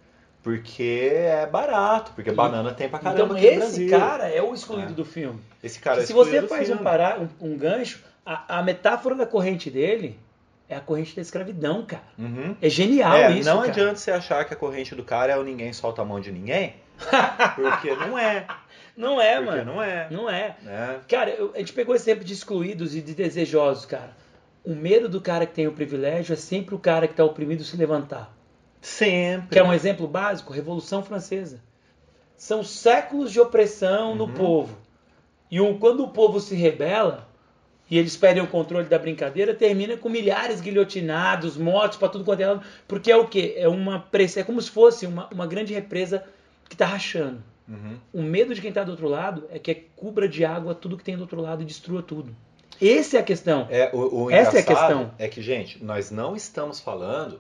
[0.43, 4.91] Porque é barato, porque E- banana tem pra caramba Então esse cara é o excluído
[4.91, 4.95] É.
[4.95, 5.39] do filme.
[5.63, 9.13] Esse cara Que é se você faz um, parar, um, um gancho, a, a metáfora
[9.15, 10.17] da corrente dele
[10.67, 12.01] é a corrente da escravidão, cara.
[12.17, 12.55] Uhum.
[12.61, 13.69] É genial É, isso, não cara.
[13.69, 16.31] adianta você achar que a corrente do cara é o ninguém solta a mão de
[16.31, 16.75] ninguém,
[17.55, 18.45] porque não é.
[18.97, 19.73] Não é, porque mano.
[19.73, 20.07] não é.
[20.09, 20.55] Não é.
[20.63, 20.99] né?
[21.07, 24.15] Cara, eu- a gente pegou esse exemplo de excluídos e de desejosos, cara.
[24.63, 27.63] O medo do cara que tem o privilégio é sempre o cara que está oprimido
[27.63, 28.31] se levantar.
[28.81, 29.49] Sempre.
[29.59, 30.51] Quer um exemplo básico?
[30.51, 31.61] Revolução Francesa.
[32.35, 34.33] São séculos de opressão no Uhum.
[34.33, 34.77] povo.
[35.49, 37.27] E o- quando o povo se rebela
[37.89, 42.39] e eles perdem o controle da brincadeira, termina com milhares guilhotinados, mortos para tudo quanto
[42.41, 42.63] é lado.
[42.87, 43.53] Porque é o quê?
[43.57, 46.23] É uma pressa, é como se fosse uma, uma grande represa
[46.67, 47.43] que está rachando.
[47.69, 47.97] Uhum.
[48.11, 51.03] O medo de quem está do outro lado é que cubra de água tudo que
[51.03, 52.35] tem do outro lado e destrua tudo.
[52.81, 53.67] Essa é a questão.
[53.69, 55.11] É, o, o Essa é a questão.
[55.19, 57.39] É que, gente, nós não estamos falando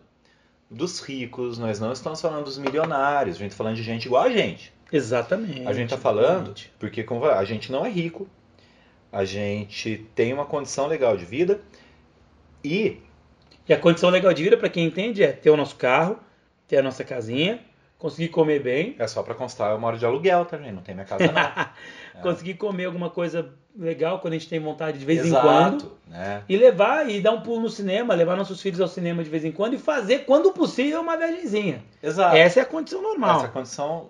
[0.71, 4.23] dos ricos, nós não estamos falando dos milionários, a gente está falando de gente igual
[4.23, 4.73] a gente.
[4.91, 5.67] Exatamente.
[5.67, 6.73] A gente está falando exatamente.
[6.79, 7.05] porque
[7.35, 8.27] a gente não é rico,
[9.11, 11.59] a gente tem uma condição legal de vida
[12.63, 12.99] e
[13.67, 16.17] E a condição legal de vida, para quem entende, é ter o nosso carro,
[16.67, 17.59] ter a nossa casinha,
[17.97, 21.05] conseguir comer bem, É só pra constar, eu moro de aluguel também, não tem minha
[21.05, 21.71] casa não.
[22.23, 25.97] conseguir comer alguma coisa legal quando a gente tem vontade de vez em Exato, quando.
[26.07, 26.43] né?
[26.47, 29.45] E levar e dar um pulo no cinema, levar nossos filhos ao cinema de vez
[29.45, 31.83] em quando e fazer, quando possível, uma viagemzinha.
[32.01, 32.35] Exato.
[32.35, 33.37] Essa é a condição normal.
[33.37, 34.09] Essa é a condição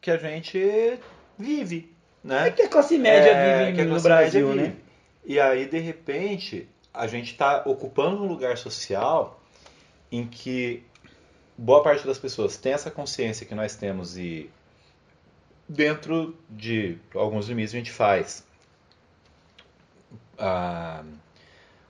[0.00, 0.98] que a gente
[1.38, 1.92] vive,
[2.24, 2.50] É né?
[2.50, 4.74] que a classe média É, vive no Brasil, né?
[5.24, 9.40] E aí, de repente, a gente está ocupando um lugar social
[10.10, 10.82] em que
[11.58, 14.48] boa parte das pessoas tem essa consciência que nós temos e
[15.68, 18.45] dentro de alguns limites a gente faz
[20.38, 21.02] ah,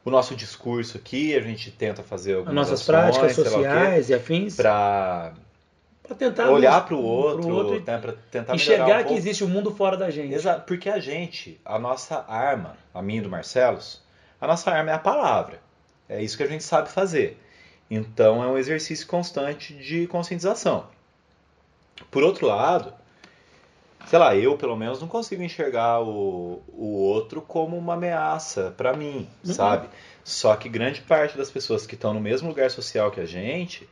[0.04, 3.50] o nosso discurso aqui, a gente tenta fazer As algumas nossas ações, práticas o quê,
[3.50, 4.56] sociais e afins.
[4.56, 5.34] para
[6.16, 9.74] tentar olhar para o outro, outro né, para tentar enxergar um que existe um mundo
[9.74, 10.32] fora da gente.
[10.32, 14.00] Exato, porque a gente, a nossa arma, a minha e do Marcelos,
[14.40, 15.60] a nossa arma é a palavra.
[16.08, 17.40] É isso que a gente sabe fazer.
[17.90, 20.86] Então é um exercício constante de conscientização.
[22.10, 22.92] Por outro lado,
[24.06, 28.94] sei lá, eu pelo menos não consigo enxergar o, o outro como uma ameaça para
[28.96, 29.52] mim, Uhum.
[29.52, 29.88] sabe?
[30.24, 33.88] Só que grande parte das pessoas que estão no mesmo lugar social que a gente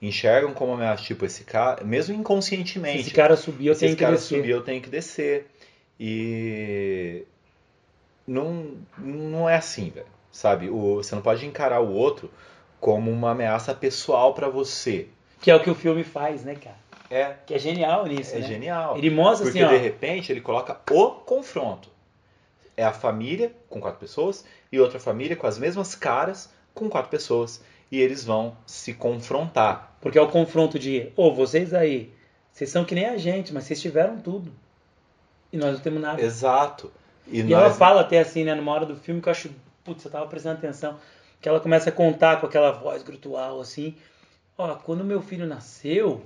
[0.00, 3.00] enxergam como ameaça, tipo esse cara, mesmo inconscientemente.
[3.00, 4.36] esse cara subir, eu Se tenho esse que cara descer.
[4.36, 5.46] subir, eu tenho que descer.
[5.98, 7.24] E
[8.26, 10.06] não, não é assim, velho.
[10.30, 10.68] Sabe?
[10.68, 12.30] O, você não pode encarar o outro
[12.78, 15.08] como uma ameaça pessoal pra você.
[15.40, 16.76] Que é o que o filme faz, né, cara?
[17.10, 18.46] É, Que é genial nisso, é né?
[18.46, 18.96] genial.
[18.96, 19.76] Ele mostra Porque assim, ó.
[19.76, 21.88] de repente ele coloca o confronto.
[22.76, 27.10] É a família com quatro pessoas e outra família com as mesmas caras com quatro
[27.10, 27.62] pessoas.
[27.90, 29.96] E eles vão se confrontar.
[30.00, 32.12] Porque é o confronto de, ô, vocês aí,
[32.52, 34.52] vocês são que nem a gente, mas vocês tiveram tudo.
[35.50, 36.20] E nós não temos nada.
[36.20, 36.92] Exato.
[37.26, 39.50] E, E nós- ela fala até assim, né, numa hora do filme que eu acho,
[39.82, 40.98] putz, eu tava prestando atenção,
[41.40, 43.96] que ela começa a contar com aquela voz grutual assim,
[44.56, 46.22] ó, quando meu filho nasceu,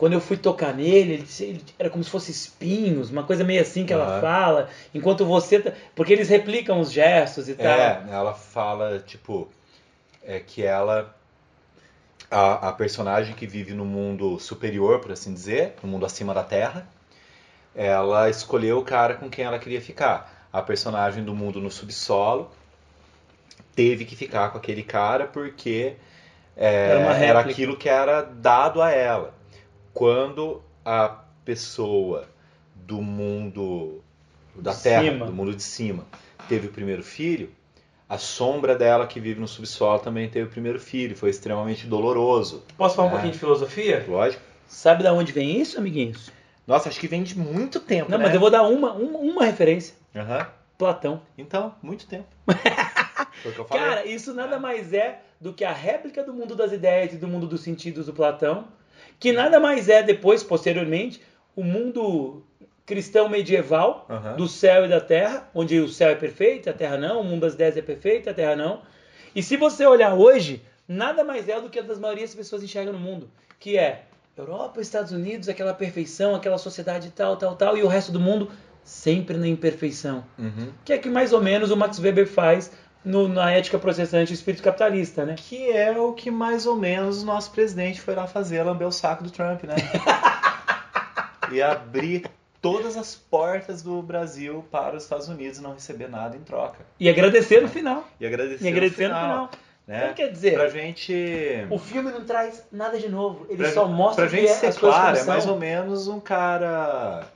[0.00, 3.60] quando eu fui tocar nele, ele, ele- era como se fosse espinhos, uma coisa meio
[3.60, 4.20] assim que ela Aham.
[4.22, 7.76] fala, enquanto você, tá- porque eles replicam os gestos e tal.
[7.78, 9.46] É, ela fala, tipo,
[10.24, 11.14] é que ela,
[12.30, 16.42] a, a personagem que vive no mundo superior, por assim dizer, no mundo acima da
[16.42, 16.88] Terra,
[17.74, 20.48] ela escolheu o cara com quem ela queria ficar.
[20.50, 22.50] A personagem do mundo no subsolo
[23.74, 25.94] teve que ficar com aquele cara porque
[26.56, 29.39] é, Era era aquilo que era dado a ela.
[29.92, 32.28] Quando a pessoa
[32.74, 34.02] do mundo
[34.54, 35.26] da De Terra, cima.
[35.26, 36.06] do mundo de cima,
[36.48, 37.50] teve o primeiro filho,
[38.08, 41.16] a sombra dela que vive no subsolo também teve o primeiro filho.
[41.16, 42.64] Foi extremamente doloroso.
[42.76, 43.12] Posso falar um É.
[43.14, 44.04] pouquinho de filosofia?
[44.08, 44.42] Lógico.
[44.66, 46.30] Sabe da onde vem isso, amiguinhos?
[46.66, 48.24] Nossa, acho que vem de muito tempo, Não, né?
[48.24, 49.94] mas eu vou dar uma, uma, uma referência.
[50.14, 50.46] Aham.
[50.78, 51.20] Platão.
[51.36, 52.26] Então, muito tempo.
[53.42, 53.84] Foi o que eu falei.
[53.84, 57.26] Cara, isso nada mais é do que a réplica do mundo das ideias e do
[57.28, 58.66] mundo dos sentidos do Platão,
[59.20, 61.20] que nada mais é depois, posteriormente,
[61.54, 62.42] o mundo
[62.86, 64.34] cristão medieval Aham.
[64.36, 67.42] do céu e da terra, onde o céu é perfeito, a terra não, o mundo
[67.42, 68.82] das ideias é perfeito, a terra não.
[69.32, 72.64] E se você olhar hoje, nada mais é do que a das maiorias das pessoas
[72.64, 74.06] enxergam no mundo, que é
[74.36, 78.50] Europa, Estados Unidos, aquela perfeição, aquela sociedade tal, tal, tal, e o resto do mundo
[78.82, 80.72] sempre na imperfeição Uhum.
[80.84, 82.72] que é que mais ou menos o Max Weber faz
[83.04, 85.34] no- na ética processante e espírito capitalista, né?
[85.36, 88.92] Que é o que mais ou menos o nosso presidente foi lá fazer, lamber o
[88.92, 89.74] saco do Trump, né?
[91.52, 92.26] e abrir
[92.60, 96.78] todas as portas do Brasil para os Estados Unidos e não receber nada em troca.
[96.98, 98.04] E agradecer no final.
[98.20, 99.48] E agradecer, E agradecer no no final.
[99.48, 99.50] final.
[99.88, 100.02] Né?
[100.04, 101.66] Então, quer dizer, Pra gente.
[101.70, 103.46] o filme não traz nada de novo.
[103.48, 105.44] Ele Pra, só mostra pra que gente é, ser as coisas claro, como é mais
[105.44, 105.52] são.
[105.54, 107.26] ou menos um cara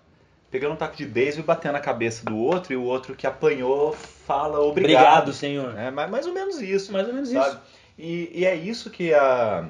[0.54, 3.26] pegando um taco de beisebol e batendo na cabeça do outro e o outro que
[3.26, 5.02] apanhou fala obrigado.
[5.02, 5.76] Obrigado, senhor.
[5.76, 6.92] É mais, mais ou menos isso.
[6.92, 7.48] Mais ou menos sabe?
[7.48, 7.60] isso.
[7.98, 9.68] E, e é isso que a,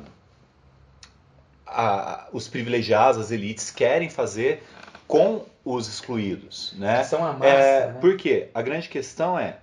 [1.67, 4.63] a- os privilegiados, as elites, querem fazer
[5.09, 6.75] com os excluídos.
[6.77, 7.03] Né?
[7.03, 7.99] São a massa, É, né?
[8.03, 8.49] Por quê?
[8.53, 9.57] A grande questão é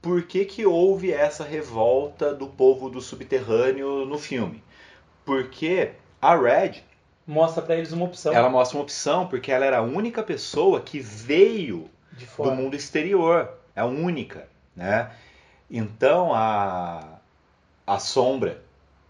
[0.00, 4.64] por que, que houve essa revolta do povo do subterrâneo no filme?
[5.22, 5.90] Porque
[6.22, 6.82] a Red,
[7.26, 10.80] Mostra pra eles uma opção ela mostra uma opção porque ela era a única pessoa
[10.80, 11.90] que veio
[12.38, 13.50] do mundo exterior.
[13.74, 15.10] É a única, né?
[15.70, 17.18] Então a
[17.86, 18.62] a sombra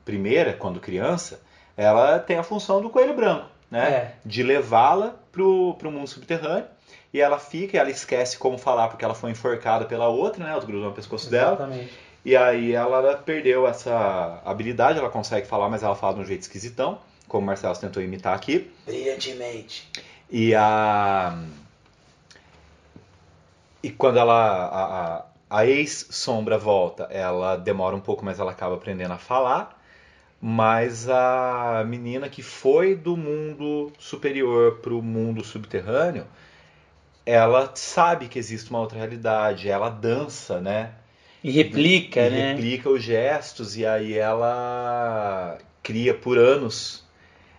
[0.05, 1.41] primeira, quando criança,
[1.77, 3.91] ela tem a função do coelho branco, né?
[3.91, 4.14] É.
[4.25, 6.67] De levá-la pro, pro mundo subterrâneo
[7.12, 10.53] e ela fica, ela esquece como falar porque ela foi enforcada pela outra, né?
[10.53, 11.55] Outro grudou no pescoço dela.
[11.55, 11.93] Exatamente.
[12.25, 16.43] E aí ela perdeu essa habilidade, ela consegue falar, mas ela fala de um jeito
[16.43, 16.99] esquisitão,
[17.29, 18.70] como o Marcelo tentou imitar aqui.
[18.85, 19.89] Brilhantemente.
[20.31, 21.39] E a.
[23.83, 24.35] E quando ela.
[24.35, 29.81] a- a- a ex-sombra volta, ela demora um pouco, mas ela acaba aprendendo a falar.
[30.41, 36.27] Mas a menina que foi do mundo superior para o mundo subterrâneo,
[37.24, 40.93] ela sabe que existe uma outra realidade, ela dança, né?
[41.43, 42.49] E replica, e né?
[42.51, 47.06] replica os gestos, e aí ela cria por anos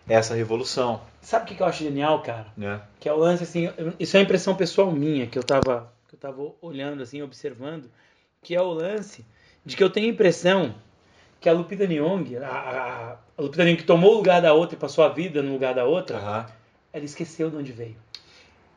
[0.08, 2.47] essa revolução, Sabe o que eu acho genial, cara?
[2.55, 2.82] né?
[2.99, 6.16] Que é o lance, assim, isso é uma impressão pessoal minha, que eu tava, que
[6.16, 7.89] eu tava olhando, assim, observando,
[8.41, 9.26] que é o lance
[9.66, 10.74] de que eu tenho a impressão
[11.41, 14.76] que a Lupita Nyong'o, a, a, a Lupita Nyong'o que tomou o lugar da outra
[14.76, 16.45] e passou a vida no lugar da outra, Aham.
[16.93, 17.97] ela esqueceu de onde veio.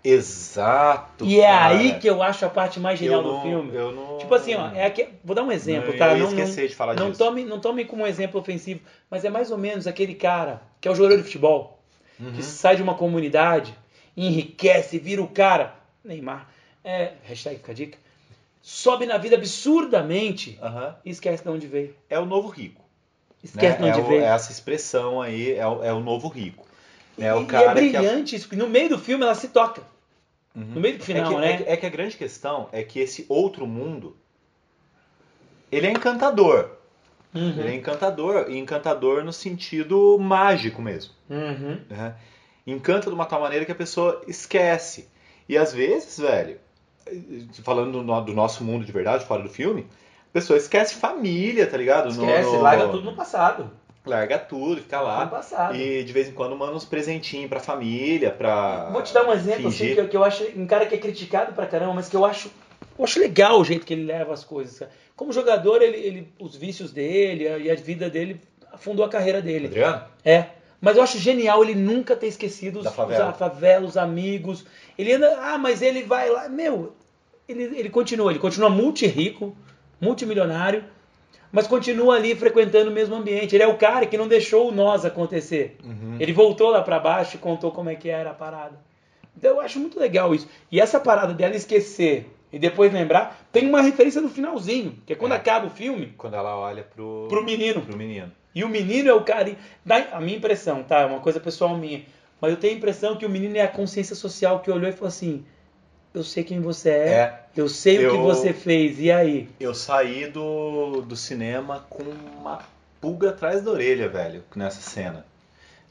[0.03, 1.25] Exato.
[1.25, 1.67] E é cara.
[1.75, 3.73] aí que eu acho a parte mais genial eu do não, filme.
[3.73, 4.19] Não...
[4.19, 6.09] Tipo assim, ó, é aqui, vou dar um exemplo, Não, tá?
[6.09, 7.19] eu ia Não, não, esquecer de falar não disso.
[7.19, 10.89] tome, não tome como um exemplo ofensivo, mas é mais ou menos aquele cara que
[10.89, 11.79] é o jogador de futebol,
[12.19, 12.33] Uhum.
[12.33, 13.75] que sai de uma comunidade,
[14.17, 15.75] enriquece, vira o cara,
[16.05, 16.49] Neymar,
[16.85, 17.99] é, hashtag fica a dica,
[18.63, 20.95] sobe na vida absurdamente Aham.
[21.05, 21.95] e esquece de onde veio.
[22.09, 22.85] É o novo rico.
[23.43, 23.91] Esquece né?
[23.91, 24.23] de onde é, o- veio.
[24.23, 26.67] é essa expressão aí, é o, é o novo rico.
[27.17, 29.49] E, É o cara é que brilhante isso, porque no meio do filme ela se
[29.49, 29.83] toca.
[30.55, 30.65] Uhum.
[30.75, 31.53] No meio do final, é que, né?
[31.53, 34.17] é que- é que a grande questão é que esse outro mundo,
[35.73, 36.71] ele é encantador.
[37.35, 37.51] Uhum.
[37.59, 41.13] Ele é encantador, e encantador no sentido mágico mesmo.
[41.29, 41.79] Uhum.
[41.89, 42.15] né?
[42.67, 45.09] Encanta de uma tal maneira que a pessoa esquece.
[45.49, 46.59] E às vezes, velho,
[47.65, 49.87] falando do, no- do nosso mundo de verdade, fora do filme,
[50.31, 52.13] a pessoa esquece família, tá ligado?
[52.15, 53.71] No- Esquece, no- larga tudo no passado.
[54.07, 55.27] Larga tudo, fica No lá.
[55.27, 55.77] passado.
[55.77, 58.89] E de vez em quando manda uns presentinhos pra família, pra.
[58.91, 59.95] Vou te dar um exemplo assim, fingir.
[59.95, 62.25] que, eu- que eu acho um cara que é criticado pra caramba, mas que eu
[62.25, 62.51] acho,
[63.01, 64.89] eu acho legal o jeito que ele leva as coisas.
[65.17, 68.41] Como jogador, ele, ele- os vícios dele a- e a vida dele
[68.73, 69.67] afundou a carreira dele.
[69.67, 70.03] Adriano?
[70.25, 70.47] É.
[70.81, 73.31] Mas eu acho genial ele nunca ter esquecido os, Da favela.
[73.33, 74.65] os- favela, os amigos.
[74.99, 76.49] Ele anda, ah, mas ele vai lá.
[76.49, 76.95] Meu,
[77.49, 79.55] ele, ele continua, ele continua multi-rico,
[80.01, 80.85] multimilionário,
[81.53, 83.55] mas continua ali frequentando o mesmo ambiente.
[83.55, 85.77] Ele é o cara que não deixou o nós acontecer.
[85.85, 86.17] Uhum.
[86.19, 88.79] Ele voltou lá pra baixo e contou como é que era a parada.
[89.37, 90.49] Então eu acho muito legal isso.
[90.73, 95.17] E essa parada dela esquecer e depois lembrar, tem uma referência no finalzinho, que é
[95.17, 95.37] quando É.
[95.37, 97.27] acaba o filme, Quando ela olha pro.
[97.29, 97.83] pro menino.
[97.83, 98.31] pro menino.
[98.55, 99.55] E o menino é o cara.
[99.85, 101.01] Dá a minha impressão, tá?
[101.01, 102.03] É uma coisa pessoal minha.
[102.41, 104.93] Mas eu tenho a impressão que o menino é a consciência social que olhou e
[104.93, 105.45] falou assim:
[106.13, 107.41] Eu sei quem você é, É.
[107.57, 109.49] eu sei o que Eu- você fez, e aí?
[109.61, 112.59] Eu saí do, do cinema com uma
[113.01, 115.25] pulga atrás da orelha, velho, nessa cena.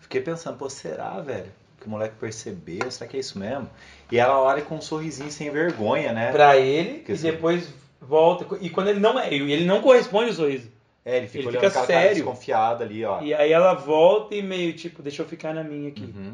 [0.01, 1.49] Fiquei pensando, pô, será, velho?
[1.79, 2.91] Que o moleque percebeu?
[2.91, 3.69] Será que é isso mesmo?
[4.11, 6.31] E ela olha com um sorrisinho sem vergonha, né?
[6.31, 7.69] Pra ele, Que e assim- depois
[8.01, 8.45] volta.
[8.61, 10.69] E quando ele não é, ele não corresponde o sorriso.
[11.05, 12.15] É, ele fica Ele olhando fica cara sério.
[12.15, 13.21] desconfiada ali, ó.
[13.21, 16.03] E aí ela volta e meio tipo, deixa eu ficar na minha aqui.
[16.03, 16.33] Uhum.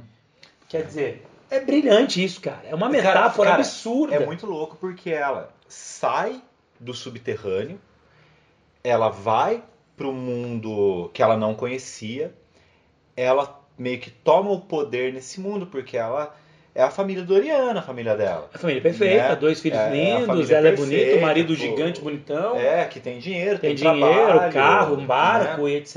[0.68, 2.62] Quer dizer, é brilhante isso, cara.
[2.66, 4.16] É uma Cara, metáfora cara, absurda.
[4.16, 6.42] É muito louco porque ela sai
[6.80, 7.80] do subterrâneo,
[8.84, 9.64] ela vai
[9.96, 12.34] pro mundo que ela não conhecia,
[13.16, 16.36] ela meio que toma o poder nesse mundo, porque ela
[16.76, 18.50] é a família Doriana, a família dela.
[18.54, 19.36] A família perfeita, Né?
[19.38, 21.56] dois filhos É, é lindos, ela é bonita, o marido pô.
[21.56, 22.58] gigante, bonitão.
[22.58, 25.06] É, que tem dinheiro, tem tem, dinheiro, trabalho, carro, um né?
[25.06, 25.96] barco e etc.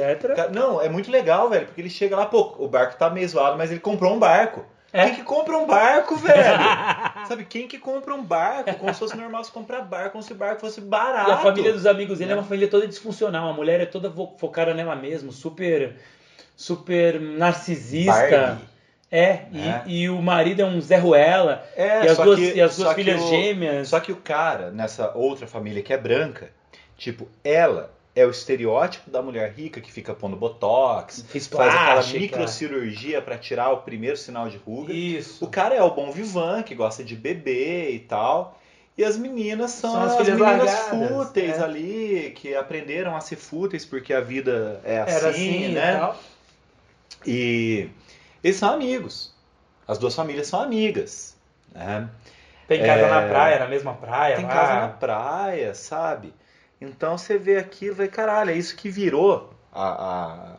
[0.55, 3.59] Não, é muito legal, velho, porque ele chega lá, pô, o barco tá meio zoado,
[3.59, 4.65] mas ele comprou um barco.
[4.91, 5.05] É.
[5.07, 6.35] Quem que compra um barco, velho?
[7.29, 8.73] Sabe, quem que compra um barco?
[8.77, 11.29] Como se fosse normal você comprar barco, como se o barco fosse barato.
[11.29, 12.41] E a família dos amigos dele é Né?
[12.41, 13.51] uma família toda disfuncional.
[13.51, 15.97] A mulher é toda focada nela mesma, super,
[16.57, 18.13] super narcisista.
[18.39, 18.78] Barbie.
[19.11, 19.83] É, e, É.
[19.87, 21.65] e o marido é um Zé Ruela.
[21.75, 23.89] É, e as duas, que- e as duas filhas o- gêmeas.
[23.89, 26.51] Só que o cara, nessa outra família que é branca,
[26.97, 32.03] tipo, ela é o estereótipo da mulher rica que fica pondo botox, Fez faz aquela
[32.21, 34.93] microcirurgia pra tirar o primeiro sinal de ruga.
[34.93, 35.43] Isso.
[35.45, 38.59] O cara é o bom vivan, que gosta de beber e tal.
[38.97, 41.63] E as meninas são, São as as, meninas largadas, fúteis é.
[41.63, 45.97] ali, que aprenderam a ser fúteis porque a vida é assim, Era assim, e né?
[45.97, 46.21] tal.
[47.27, 47.89] E
[48.43, 49.33] eles são amigos.
[49.87, 51.37] As duas famílias são amigas.
[51.75, 52.09] Né?
[52.67, 53.11] Tem casa É.
[53.11, 54.37] na praia, na mesma praia.
[54.37, 54.51] Tem lá.
[54.53, 56.35] casa na praia, sabe?
[56.81, 60.57] Então você vê aquilo e vai, caralho, é isso que virou a, a,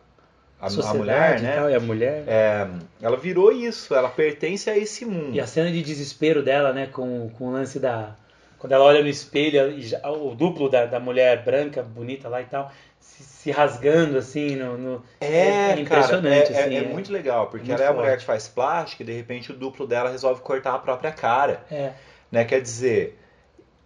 [0.60, 1.54] a, a mulher, e né?
[1.56, 2.24] tal, e a mulher.
[2.26, 2.68] É,
[3.00, 5.34] ela virou isso, ela pertence a esse mundo.
[5.34, 8.14] E a cena de desespero dela, né, com, com o lance da.
[8.58, 12.42] Quando ela olha no espelho, e já- o duplo da, da mulher branca, bonita lá
[12.42, 12.70] e tal,
[13.00, 14.76] se, se rasgando assim no.
[14.78, 16.88] no- É, É impressionante, cara, é, assim, é, é é.
[16.88, 19.56] muito legal, porque Muito ela é a mulher que faz plástica e de repente o
[19.56, 21.92] duplo dela resolve cortar a própria cara, é.
[22.30, 22.44] né?
[22.44, 23.18] Quer dizer,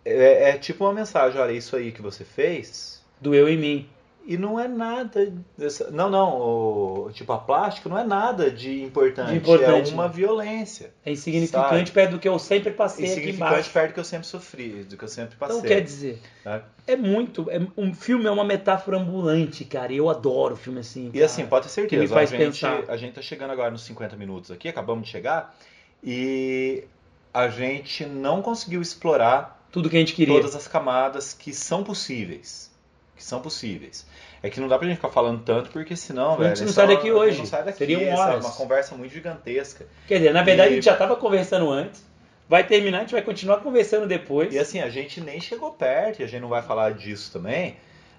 [0.05, 3.89] é, é tipo uma mensagem, olha, isso aí que você fez, doeu em mim.
[4.27, 5.33] E não é nada.
[5.57, 6.39] dessa- Não, não.
[6.41, 9.33] O, tipo, a plástica não é nada de importante.
[9.33, 10.95] De importante, é uma violência.
[11.05, 14.85] É insignificante perto do que eu sempre passei Insignificante perto do que eu sempre sofri,
[14.85, 15.59] do que eu sempre passei.
[15.59, 16.63] Então quer dizer, né?
[16.87, 17.51] é muito.
[17.51, 19.93] É, um filme é uma metáfora ambulante, cara.
[19.93, 21.09] E eu adoro filme assim.
[21.09, 21.27] E cara.
[21.27, 22.85] assim, pode ter certeza, que me faz a, gente, pensar.
[22.89, 25.55] a gente tá chegando agora nos 50 minutos aqui, acabamos de chegar,
[26.03, 26.85] e
[27.33, 30.35] a gente não conseguiu explorar Tudo que a gente queria.
[30.35, 32.73] todas as camadas que são possíveis.
[33.17, 34.07] Que são possíveis.
[34.43, 36.49] É que não dá pra gente ficar falando tanto, porque senão, A velho.
[36.51, 37.39] gente não é sai só- daqui hoje.
[37.39, 38.13] Não sai daqui, Seriam sabe?
[38.31, 38.45] horas.
[38.45, 39.87] Uma conversa muito gigantesca.
[40.09, 42.05] Quer dizer, na verdade E- a gente já tava conversando antes.
[42.49, 44.53] Vai terminar, a gente vai continuar conversando depois.
[44.53, 47.77] E assim, a gente nem chegou perto, e a gente não vai falar disso também,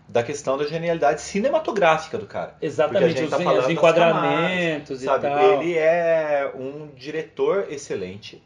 [0.07, 2.55] da questão da genialidade cinematográfica do cara.
[2.61, 5.61] Exatamente, a gente os, tá falando os enquadramentos e Sabe, tal.
[5.61, 8.41] ele é um diretor excelente.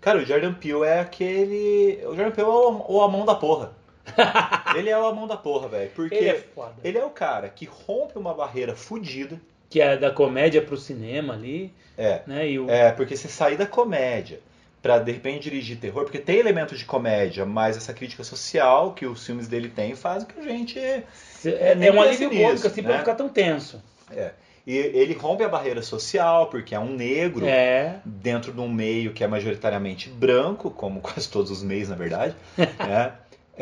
[0.00, 2.00] Cara, o Jordan Peele é aquele.
[2.06, 3.72] O Jordan Peele é o, o Amon da porra.
[4.76, 5.90] ele é o Amon da porra, velho.
[5.94, 6.44] Porque Ele é
[6.82, 7.04] ele é...
[7.04, 9.40] o cara que rompe uma barreira fodida.
[9.68, 12.22] Que é da comédia pro cinema ali, É.
[12.26, 12.44] né?
[12.58, 12.68] O...
[12.68, 14.40] É, porque você sair da comédia
[14.82, 19.06] pra de repente dirigir terror, porque tem elementos de comédia, mas essa crítica social que
[19.06, 20.78] os filmes dele têm faz com que a gente.
[20.78, 22.96] é, nem é um alívio cômico, assim, pra né?
[22.98, 23.82] não ficar tão tenso.
[24.10, 24.32] É.
[24.66, 27.46] E ele rompe a barreira social, porque é um negro.
[27.46, 28.00] É.
[28.04, 32.34] dentro de um meio que é majoritariamente branco, como quase todos os meios, na verdade.
[32.56, 33.12] né?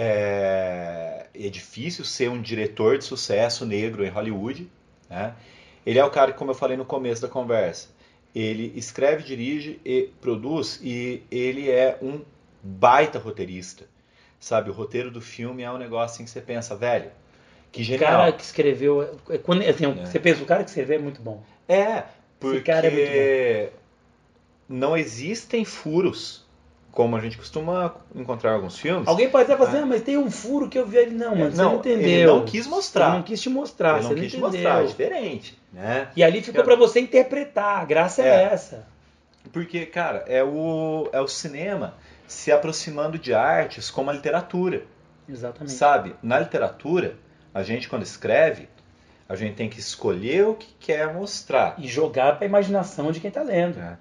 [0.00, 4.70] É, é difícil ser um diretor de sucesso negro em Hollywood.
[5.10, 5.34] Né?
[5.84, 7.88] Ele é o cara que, como eu falei no começo da conversa,
[8.32, 12.20] ele escreve, dirige e produz, e ele é um
[12.62, 13.86] baita roteirista.
[14.38, 17.10] Sabe, o roteiro do filme é um negócio assim que você pensa, velho,
[17.72, 18.10] que O genial.
[18.12, 19.18] cara que escreveu.
[19.28, 20.06] é, Quando, assim, É.
[20.06, 21.42] Você pensa, o cara que escreveu é muito bom.
[21.66, 22.04] É,
[22.38, 23.78] porque é muito
[24.68, 26.46] não existem furos,
[26.98, 29.06] como a gente costuma encontrar em alguns filmes.
[29.06, 29.82] Alguém pode até falar assim, Ah.
[29.84, 31.12] ah, mas tem um furo que eu vi ali.
[31.12, 32.08] Não, mano, você não, não entendeu.
[32.08, 33.06] ele não quis mostrar.
[33.10, 34.50] Ele não quis te mostrar, Ele você não não quis entendeu.
[34.50, 36.08] mostrar, é diferente, né?
[36.16, 38.42] E ali ficou pra você interpretar, a graça é, É.
[38.52, 38.84] essa.
[39.52, 41.94] Porque, cara, é o, é o cinema
[42.26, 44.82] se aproximando de artes como a literatura,
[45.28, 45.74] Exatamente.
[45.74, 46.16] sabe?
[46.20, 47.14] Na literatura,
[47.54, 48.68] a gente quando escreve,
[49.28, 51.76] a gente tem que escolher o que quer mostrar.
[51.78, 53.76] E jogar pra imaginação de quem tá lendo.
[53.76, 53.98] né?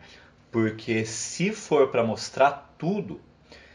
[0.52, 3.20] Porque se for pra mostrar tudo,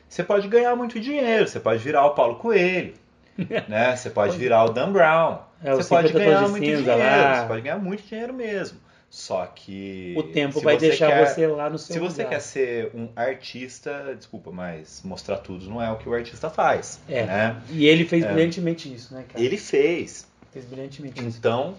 [0.08, 2.94] você pode ganhar muito dinheiro, você pode virar o Paulo Coelho,
[3.68, 3.94] né?
[3.96, 5.38] Você pode virar o Dan Brown.
[5.62, 7.40] É, você pode 50 ganhar muito cinza dinheiro, lá.
[7.42, 8.78] você pode ganhar muito dinheiro mesmo.
[9.08, 12.30] Só que O tempo vai você deixar quer- você lá no seu Se você lugar.
[12.36, 16.98] quer ser um artista, desculpa, mas mostrar tudo não é o que o artista faz,
[17.06, 17.26] É.
[17.26, 17.62] né?
[17.70, 18.32] E ele fez É.
[18.32, 19.44] brilhantemente isso, né, cara?
[19.44, 20.26] Ele fez.
[20.50, 21.36] fez brilhantemente isso.
[21.38, 21.74] Então,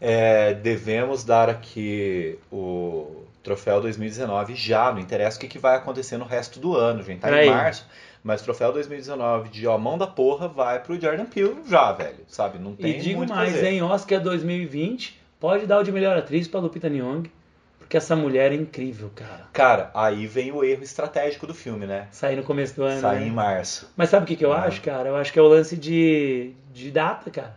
[0.00, 6.16] é, devemos dar aqui o troféu 2019 já, não interessa o que, que vai acontecer
[6.16, 7.48] no resto do ano, gente tá Peraí.
[7.48, 7.86] em março,
[8.22, 12.58] mas troféu 2019 de ó, mão da porra vai pro Jordan Peele já, velho, sabe?
[12.58, 13.82] Não tem E digo mais, hein?
[13.82, 17.30] Oscar 2020 pode dar o de melhor atriz pra Lupita Nyong'o,
[17.78, 19.48] porque essa mulher é incrível, cara.
[19.52, 22.06] Cara, aí vem o erro estratégico do filme, né?
[22.12, 23.00] Sair no começo do ano.
[23.00, 23.26] Sair né?
[23.26, 23.90] em março.
[23.96, 24.64] Mas sabe o que, que eu Ah.
[24.64, 25.08] acho, cara?
[25.08, 27.56] Eu acho que é o lance de, de data, cara.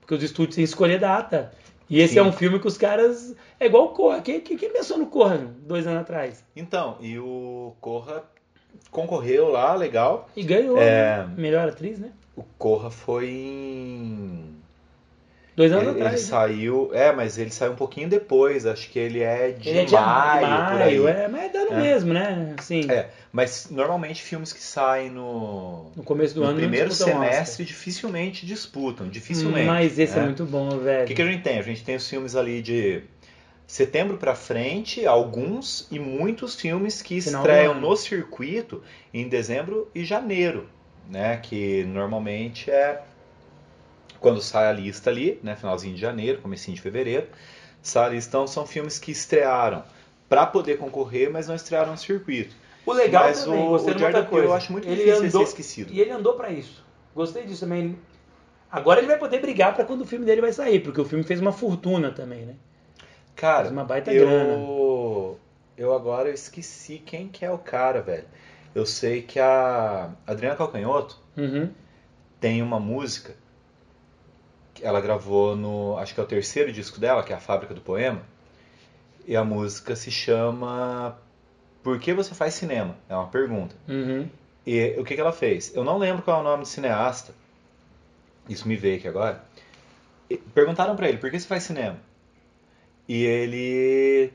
[0.00, 1.50] Porque os estúdios têm que escolher data.
[1.90, 2.18] E esse Sim.
[2.20, 3.34] é um filme que os caras.
[3.58, 4.20] É igual o Corra.
[4.20, 6.44] Quem, quem, quem pensou no Corra dois anos atrás?
[6.54, 8.22] Então, e o Corra
[8.90, 10.28] concorreu lá, legal.
[10.36, 10.78] E ganhou.
[10.78, 11.18] É.
[11.26, 11.30] né?
[11.36, 12.10] Melhor atriz, né?
[12.36, 14.54] O Corra foi em
[15.56, 16.22] Dois anos Ele, ele atrás.
[16.22, 16.28] né?
[16.28, 19.84] saiu, é, mas ele saiu um pouquinho depois, acho que ele é de Ele é
[19.86, 20.98] de maio, por aí.
[21.00, 21.80] maio, é, mas é dano É.
[21.82, 22.54] mesmo, né?
[22.56, 26.56] Assim, É, mas normalmente filmes que saem no, no começo do no ano.
[26.58, 29.66] primeiro semestre dificilmente disputam, dificilmente.
[29.66, 30.24] Mas esse é né?
[30.26, 31.06] muito bom, O velho.
[31.06, 31.58] que, que a gente tem?
[31.58, 33.02] A gente tem os filmes ali de
[33.66, 40.04] setembro pra frente, alguns e muitos filmes que Final estreiam no circuito em dezembro e
[40.04, 40.66] janeiro,
[41.08, 41.36] né?
[41.36, 43.02] Que normalmente é
[44.18, 45.54] quando sai a lista ali, né?
[45.54, 47.26] Finalzinho de janeiro, comecinho de fevereiro,
[47.82, 48.30] sai a lista.
[48.30, 49.84] Então são filmes que estrearam
[50.30, 52.56] pra poder concorrer, mas não estrearam no circuito.
[52.88, 54.46] O legal mas também, o, gostei o de outra Jordan coisa.
[54.48, 55.92] eu acho muito ele difícil ele andou, ser esquecido.
[55.92, 56.84] E ele andou pra isso.
[57.14, 57.98] Gostei disso também.
[58.70, 61.24] Agora ele vai poder brigar pra quando o filme dele vai sair, porque o filme
[61.24, 62.54] fez uma fortuna também, né?
[63.34, 64.54] Cara, Fez uma baita eu, grana.
[65.76, 68.26] eu agora esqueci quem que é o cara, velho.
[68.74, 71.70] Eu sei que a Adriana Calcanhoto Uhum.
[72.40, 73.34] tem uma música
[74.74, 77.72] que ela gravou no, acho que é o terceiro disco dela, que é a Fábrica
[77.74, 78.22] do Poema.
[79.26, 81.16] E a música se chama
[81.82, 82.96] Por que você faz cinema?
[83.08, 83.74] É uma pergunta.
[83.88, 84.28] Uhum.
[84.66, 85.74] E o que, que ela fez?
[85.74, 87.32] Eu não lembro qual é o nome do cineasta.
[88.48, 89.42] Isso me veio aqui agora.
[90.28, 91.96] E perguntaram pra ele, por que você faz cinema?
[93.08, 94.32] E ele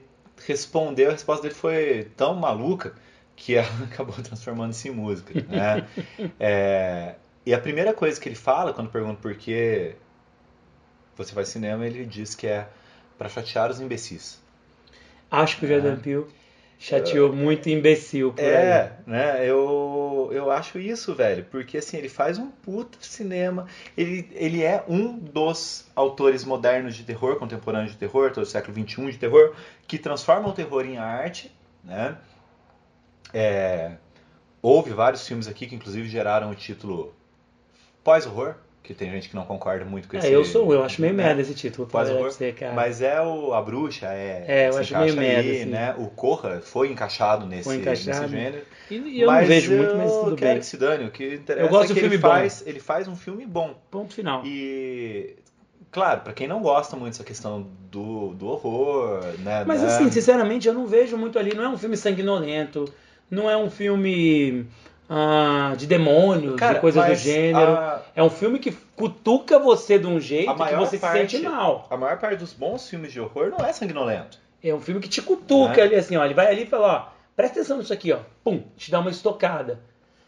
[0.48, 2.94] respondeu, a resposta dele foi tão maluca
[3.36, 5.34] que ela acabou transformando isso em música.
[5.42, 5.88] Né?
[6.40, 7.16] É,
[7.46, 9.96] e a primeira coisa que ele fala, quando pergunta por que
[11.16, 12.68] você vai ao cinema, ele diz que é
[13.18, 14.42] pra chatear os imbecis.
[15.30, 16.26] Acho que o Jordan Peele
[16.84, 18.52] chateou muito imbecil por aí.
[18.52, 19.50] É, né?
[19.50, 21.46] Eu, eu acho isso, velho.
[21.50, 23.68] Porque assim, ele faz um puta cinema.
[23.96, 29.12] Ele, ele é um dos autores modernos de terror, contemporâneos de terror, do século XXI
[29.12, 29.56] de terror,
[29.88, 31.50] que transformam o terror em arte,
[31.82, 32.18] né?
[33.34, 33.94] É,
[34.62, 37.16] houve vários filmes aqui que inclusive geraram o título
[38.04, 40.28] pós-horror, que tem gente que não concorda muito com esse...
[40.28, 41.24] É, eu sou, eu acho meio né?
[41.24, 41.88] merda esse título.
[41.88, 42.30] pra Pós-horror.
[42.30, 42.74] você, cara.
[42.74, 44.44] Mas é o, a bruxa, é.
[44.46, 45.70] É, eu acho meio encaixa merda, ali, assim.
[45.70, 45.96] né?
[45.98, 48.20] O Corra foi encaixado nesse, Foi encaixado.
[48.24, 48.64] nesse gênero.
[48.92, 50.60] E, eu não vejo muito, mas tudo quero bem.
[50.60, 51.06] que se dane.
[51.06, 52.28] O que interessa Eu gosto é do que ele filme bom.
[52.28, 53.74] faz, ele faz um filme bom.
[53.90, 54.46] Ponto final.
[54.46, 55.38] E,
[55.90, 59.64] claro, pra quem não gosta muito dessa questão do, do horror, né?
[59.66, 59.88] Mas né?
[59.88, 61.56] assim, sinceramente, eu não vejo muito ali.
[61.56, 62.94] Não é um filme sanguinolento,
[63.32, 64.68] não é um filme
[65.10, 67.72] ah, de demônios, Cara, de coisas do gênero.
[67.74, 71.44] A, É um filme que cutuca você de um jeito que você parte- se sente
[71.48, 71.88] mal.
[71.90, 74.38] a maior parte dos bons filmes de horror não é sanguinolento.
[74.64, 75.82] É um filme que te cutuca Né?
[75.84, 76.24] ali assim, ó.
[76.24, 78.20] Ele vai ali e fala, ó, presta atenção nisso aqui, ó.
[78.44, 79.80] Pum, te dá uma estocada.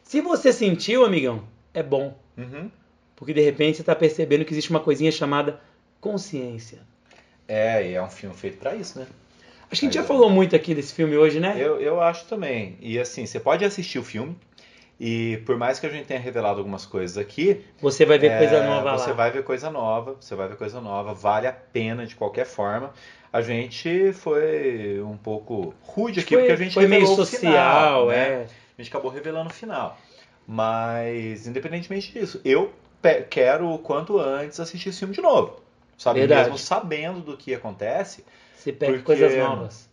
[0.03, 2.13] Se você sentiu, amigão, é bom.
[2.38, 2.69] Uhum.
[3.15, 5.59] Porque de repente você tá percebendo que existe uma coisinha chamada
[6.01, 6.80] consciência.
[7.47, 9.07] É, e é um filme feito pra isso, né?
[9.71, 11.55] Acho que a gente já falou muito aqui desse filme hoje, né?
[11.57, 12.78] Eu, eu acho também.
[12.82, 14.36] E assim, você pode assistir o filme.
[14.99, 18.37] E por mais que a gente tenha revelado algumas coisas aqui, Você vai ver É,
[18.37, 19.15] coisa nova Você lá.
[19.15, 22.93] vai ver coisa nova, você vai ver coisa nova, vale a pena de qualquer forma.
[23.33, 28.07] A gente foi um pouco rude aqui, foi, porque a gente foi meio social, final,
[28.07, 28.17] né?
[28.17, 28.47] é.
[28.77, 29.97] A gente acabou revelando o final.
[30.47, 32.71] Mas, independentemente disso, eu
[33.29, 35.59] quero o quanto antes assistir esse filme de novo.
[35.97, 36.19] Sabe?
[36.21, 36.43] Verdade.
[36.49, 38.23] Mesmo sabendo do que acontece.
[38.55, 39.89] Você pega Porque- coisas novas.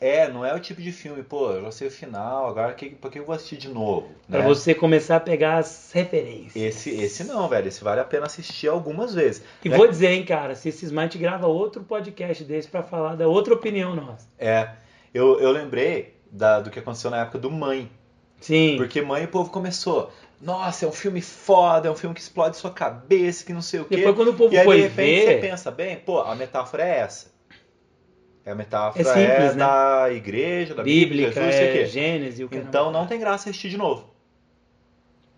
[0.00, 2.88] É, não é o tipo de filme, pô, eu já sei o final, agora que,
[2.88, 4.08] por que eu vou assistir de novo?
[4.30, 4.46] Pra né?
[4.46, 6.56] você começar a pegar as referências.
[6.56, 7.68] Esse, esse não, velho.
[7.68, 9.42] Esse vale a pena assistir algumas vezes.
[9.62, 9.76] E Né?
[9.76, 13.52] vou dizer, hein, cara, se esse Smite grava outro podcast desse pra falar da outra
[13.52, 14.26] opinião nossa.
[14.38, 14.70] É,
[15.12, 17.90] eu, eu lembrei da- do que aconteceu na época do Mãe.
[18.40, 18.76] Sim.
[18.78, 20.10] Porque Mãe o povo começou.
[20.40, 23.80] Nossa, é um filme foda, é um filme que explode sua cabeça, que não sei
[23.80, 23.96] o quê.
[23.96, 26.34] Depois quando o povo e aí, foi de repente, ver, você pensa bem, pô, a
[26.34, 27.29] metáfora é essa.
[28.44, 29.64] É a metáfora É simples, é né?
[29.64, 31.84] da igreja, da Bíblia, bíblica, Jesus, é.
[31.86, 34.08] Gênesis, o que Então não tem graça assistir de novo.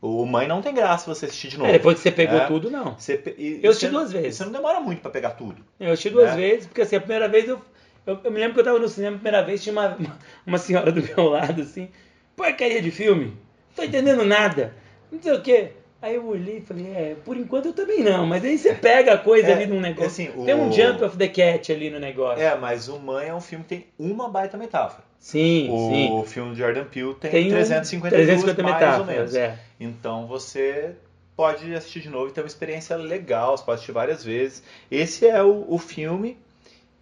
[0.01, 1.71] O Mãe não tem graça você assistir de novo.
[1.71, 2.47] É, depois que você pegou É.
[2.47, 2.99] tudo, não.
[2.99, 4.37] Você e- Eu assisti duas vezes.
[4.37, 5.63] Você não demora muito pra pegar tudo.
[5.79, 6.37] Eu assisti duas Né?
[6.37, 7.61] vezes, porque assim, a primeira vez eu,
[8.07, 10.19] eu, eu me lembro que eu tava no cinema a primeira vez, tinha uma, uma,
[10.47, 11.89] uma senhora do meu lado, assim,
[12.35, 14.75] porcaria de filme, não tô entendendo nada,
[15.11, 15.73] não sei o quê.
[16.03, 19.15] Aí eu olhei e falei, é, por enquanto eu também não, mas aí você pega
[19.15, 20.07] a coisa É, ali num negócio.
[20.11, 22.43] assim, o- Tem um jump of the cat ali no negócio.
[22.43, 25.05] É, mas o Mãe é um filme que tem uma baita metáfora.
[25.21, 26.25] Sim, o sim.
[26.33, 29.35] filme do Jordan Peele tem, Tem um 350, 350 mais metáforas, ou menos.
[29.37, 29.57] é.
[29.79, 30.97] Então você
[31.37, 34.63] pode assistir de novo e ter uma experiência legal, você pode assistir várias vezes.
[34.91, 36.37] Esse é o, o filme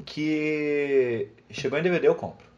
[0.04, 2.49] que chegou em DVD, eu compro.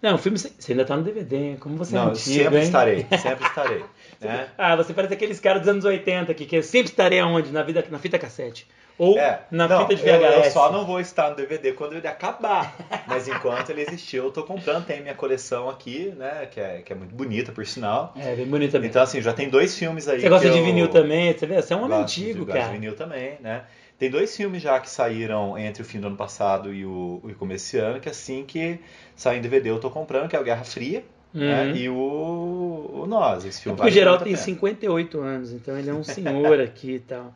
[0.00, 2.62] Não, o filme, você ainda tá no DVD, como você é Não, antigo, sempre hein?
[2.64, 3.84] estarei, sempre estarei.
[4.20, 4.48] né?
[4.56, 7.50] Ah, você parece aqueles caras dos anos 80 que, que sempre estarei aonde?
[7.50, 8.66] Na, vida, na fita cassete.
[8.96, 10.46] Ou É, na não, fita de eu- VHS.
[10.46, 12.76] Eu, só não vou estar no DVD quando ele acabar.
[13.06, 14.84] Mas enquanto ele existir, eu tô comprando.
[14.86, 16.46] Tem minha coleção aqui, né?
[16.50, 18.12] Que é, que é muito bonita, por sinal.
[18.16, 18.90] É, bem bonito também.
[18.90, 20.20] Então, assim, já tem dois filmes aí.
[20.20, 21.32] você gosta de eu vinil também?
[21.32, 21.62] Você vê?
[21.62, 22.72] Você é um homem gosto de- antigo, gosto cara.
[22.72, 23.62] de vinil também, né?
[23.98, 27.34] Tem dois filmes já que saíram entre o fim do ano passado e o, o
[27.34, 28.78] começo desse ano, que assim que
[29.16, 31.64] sai em DVD eu tô comprando, que é o Guerra Fria né?
[31.66, 31.76] Uhum.
[31.76, 33.44] e o, o Nós.
[33.44, 34.56] Esse É filme o vale Geraldo muito tem a pena.
[34.56, 37.34] 58 anos, então ele é um senhor aqui e tal.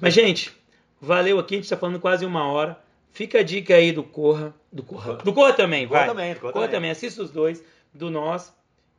[0.00, 0.52] Mas, gente,
[1.00, 2.78] valeu aqui, a gente tá falando quase uma hora.
[3.12, 4.54] Fica a dica aí do Corra.
[4.72, 5.14] Do Corra.
[5.14, 6.08] Do Corra também, Corra vai.
[6.08, 6.76] também, Corra Corra também.
[6.76, 7.62] também, assista os dois,
[7.92, 8.52] do Nós.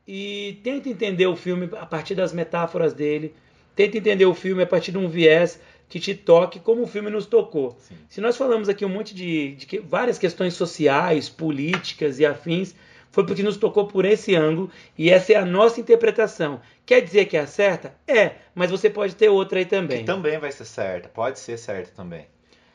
[0.07, 3.34] E tenta entender o filme a partir das metáforas dele.
[3.76, 7.10] Tenta entender o filme a partir de um viés que te toque como o filme
[7.10, 7.76] nos tocou.
[7.80, 7.96] Sim.
[8.10, 12.76] Se nós falamos aqui um monte de, de que- várias questões sociais, políticas e afins,
[13.12, 16.60] foi porque nos tocou por esse ângulo e essa é a nossa interpretação.
[16.86, 17.94] Quer dizer que é a certa?
[18.08, 20.00] É, mas você pode ter outra aí também.
[20.00, 22.26] Que também vai ser certa, pode ser certa também.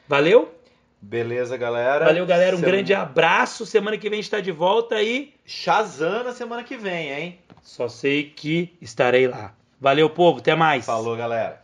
[0.09, 0.55] Valeu?
[1.03, 2.05] Beleza, galera?
[2.07, 2.55] Valeu, galera.
[2.57, 3.65] Um Sema- grande abraço.
[3.67, 7.39] Semana que vem a gente está de volta e Shazam na semana que vem, hein?
[7.63, 9.55] só sei que estarei lá.
[9.81, 10.39] Valeu, povo.
[10.41, 10.85] Até mais.
[10.87, 11.63] Falou, galera.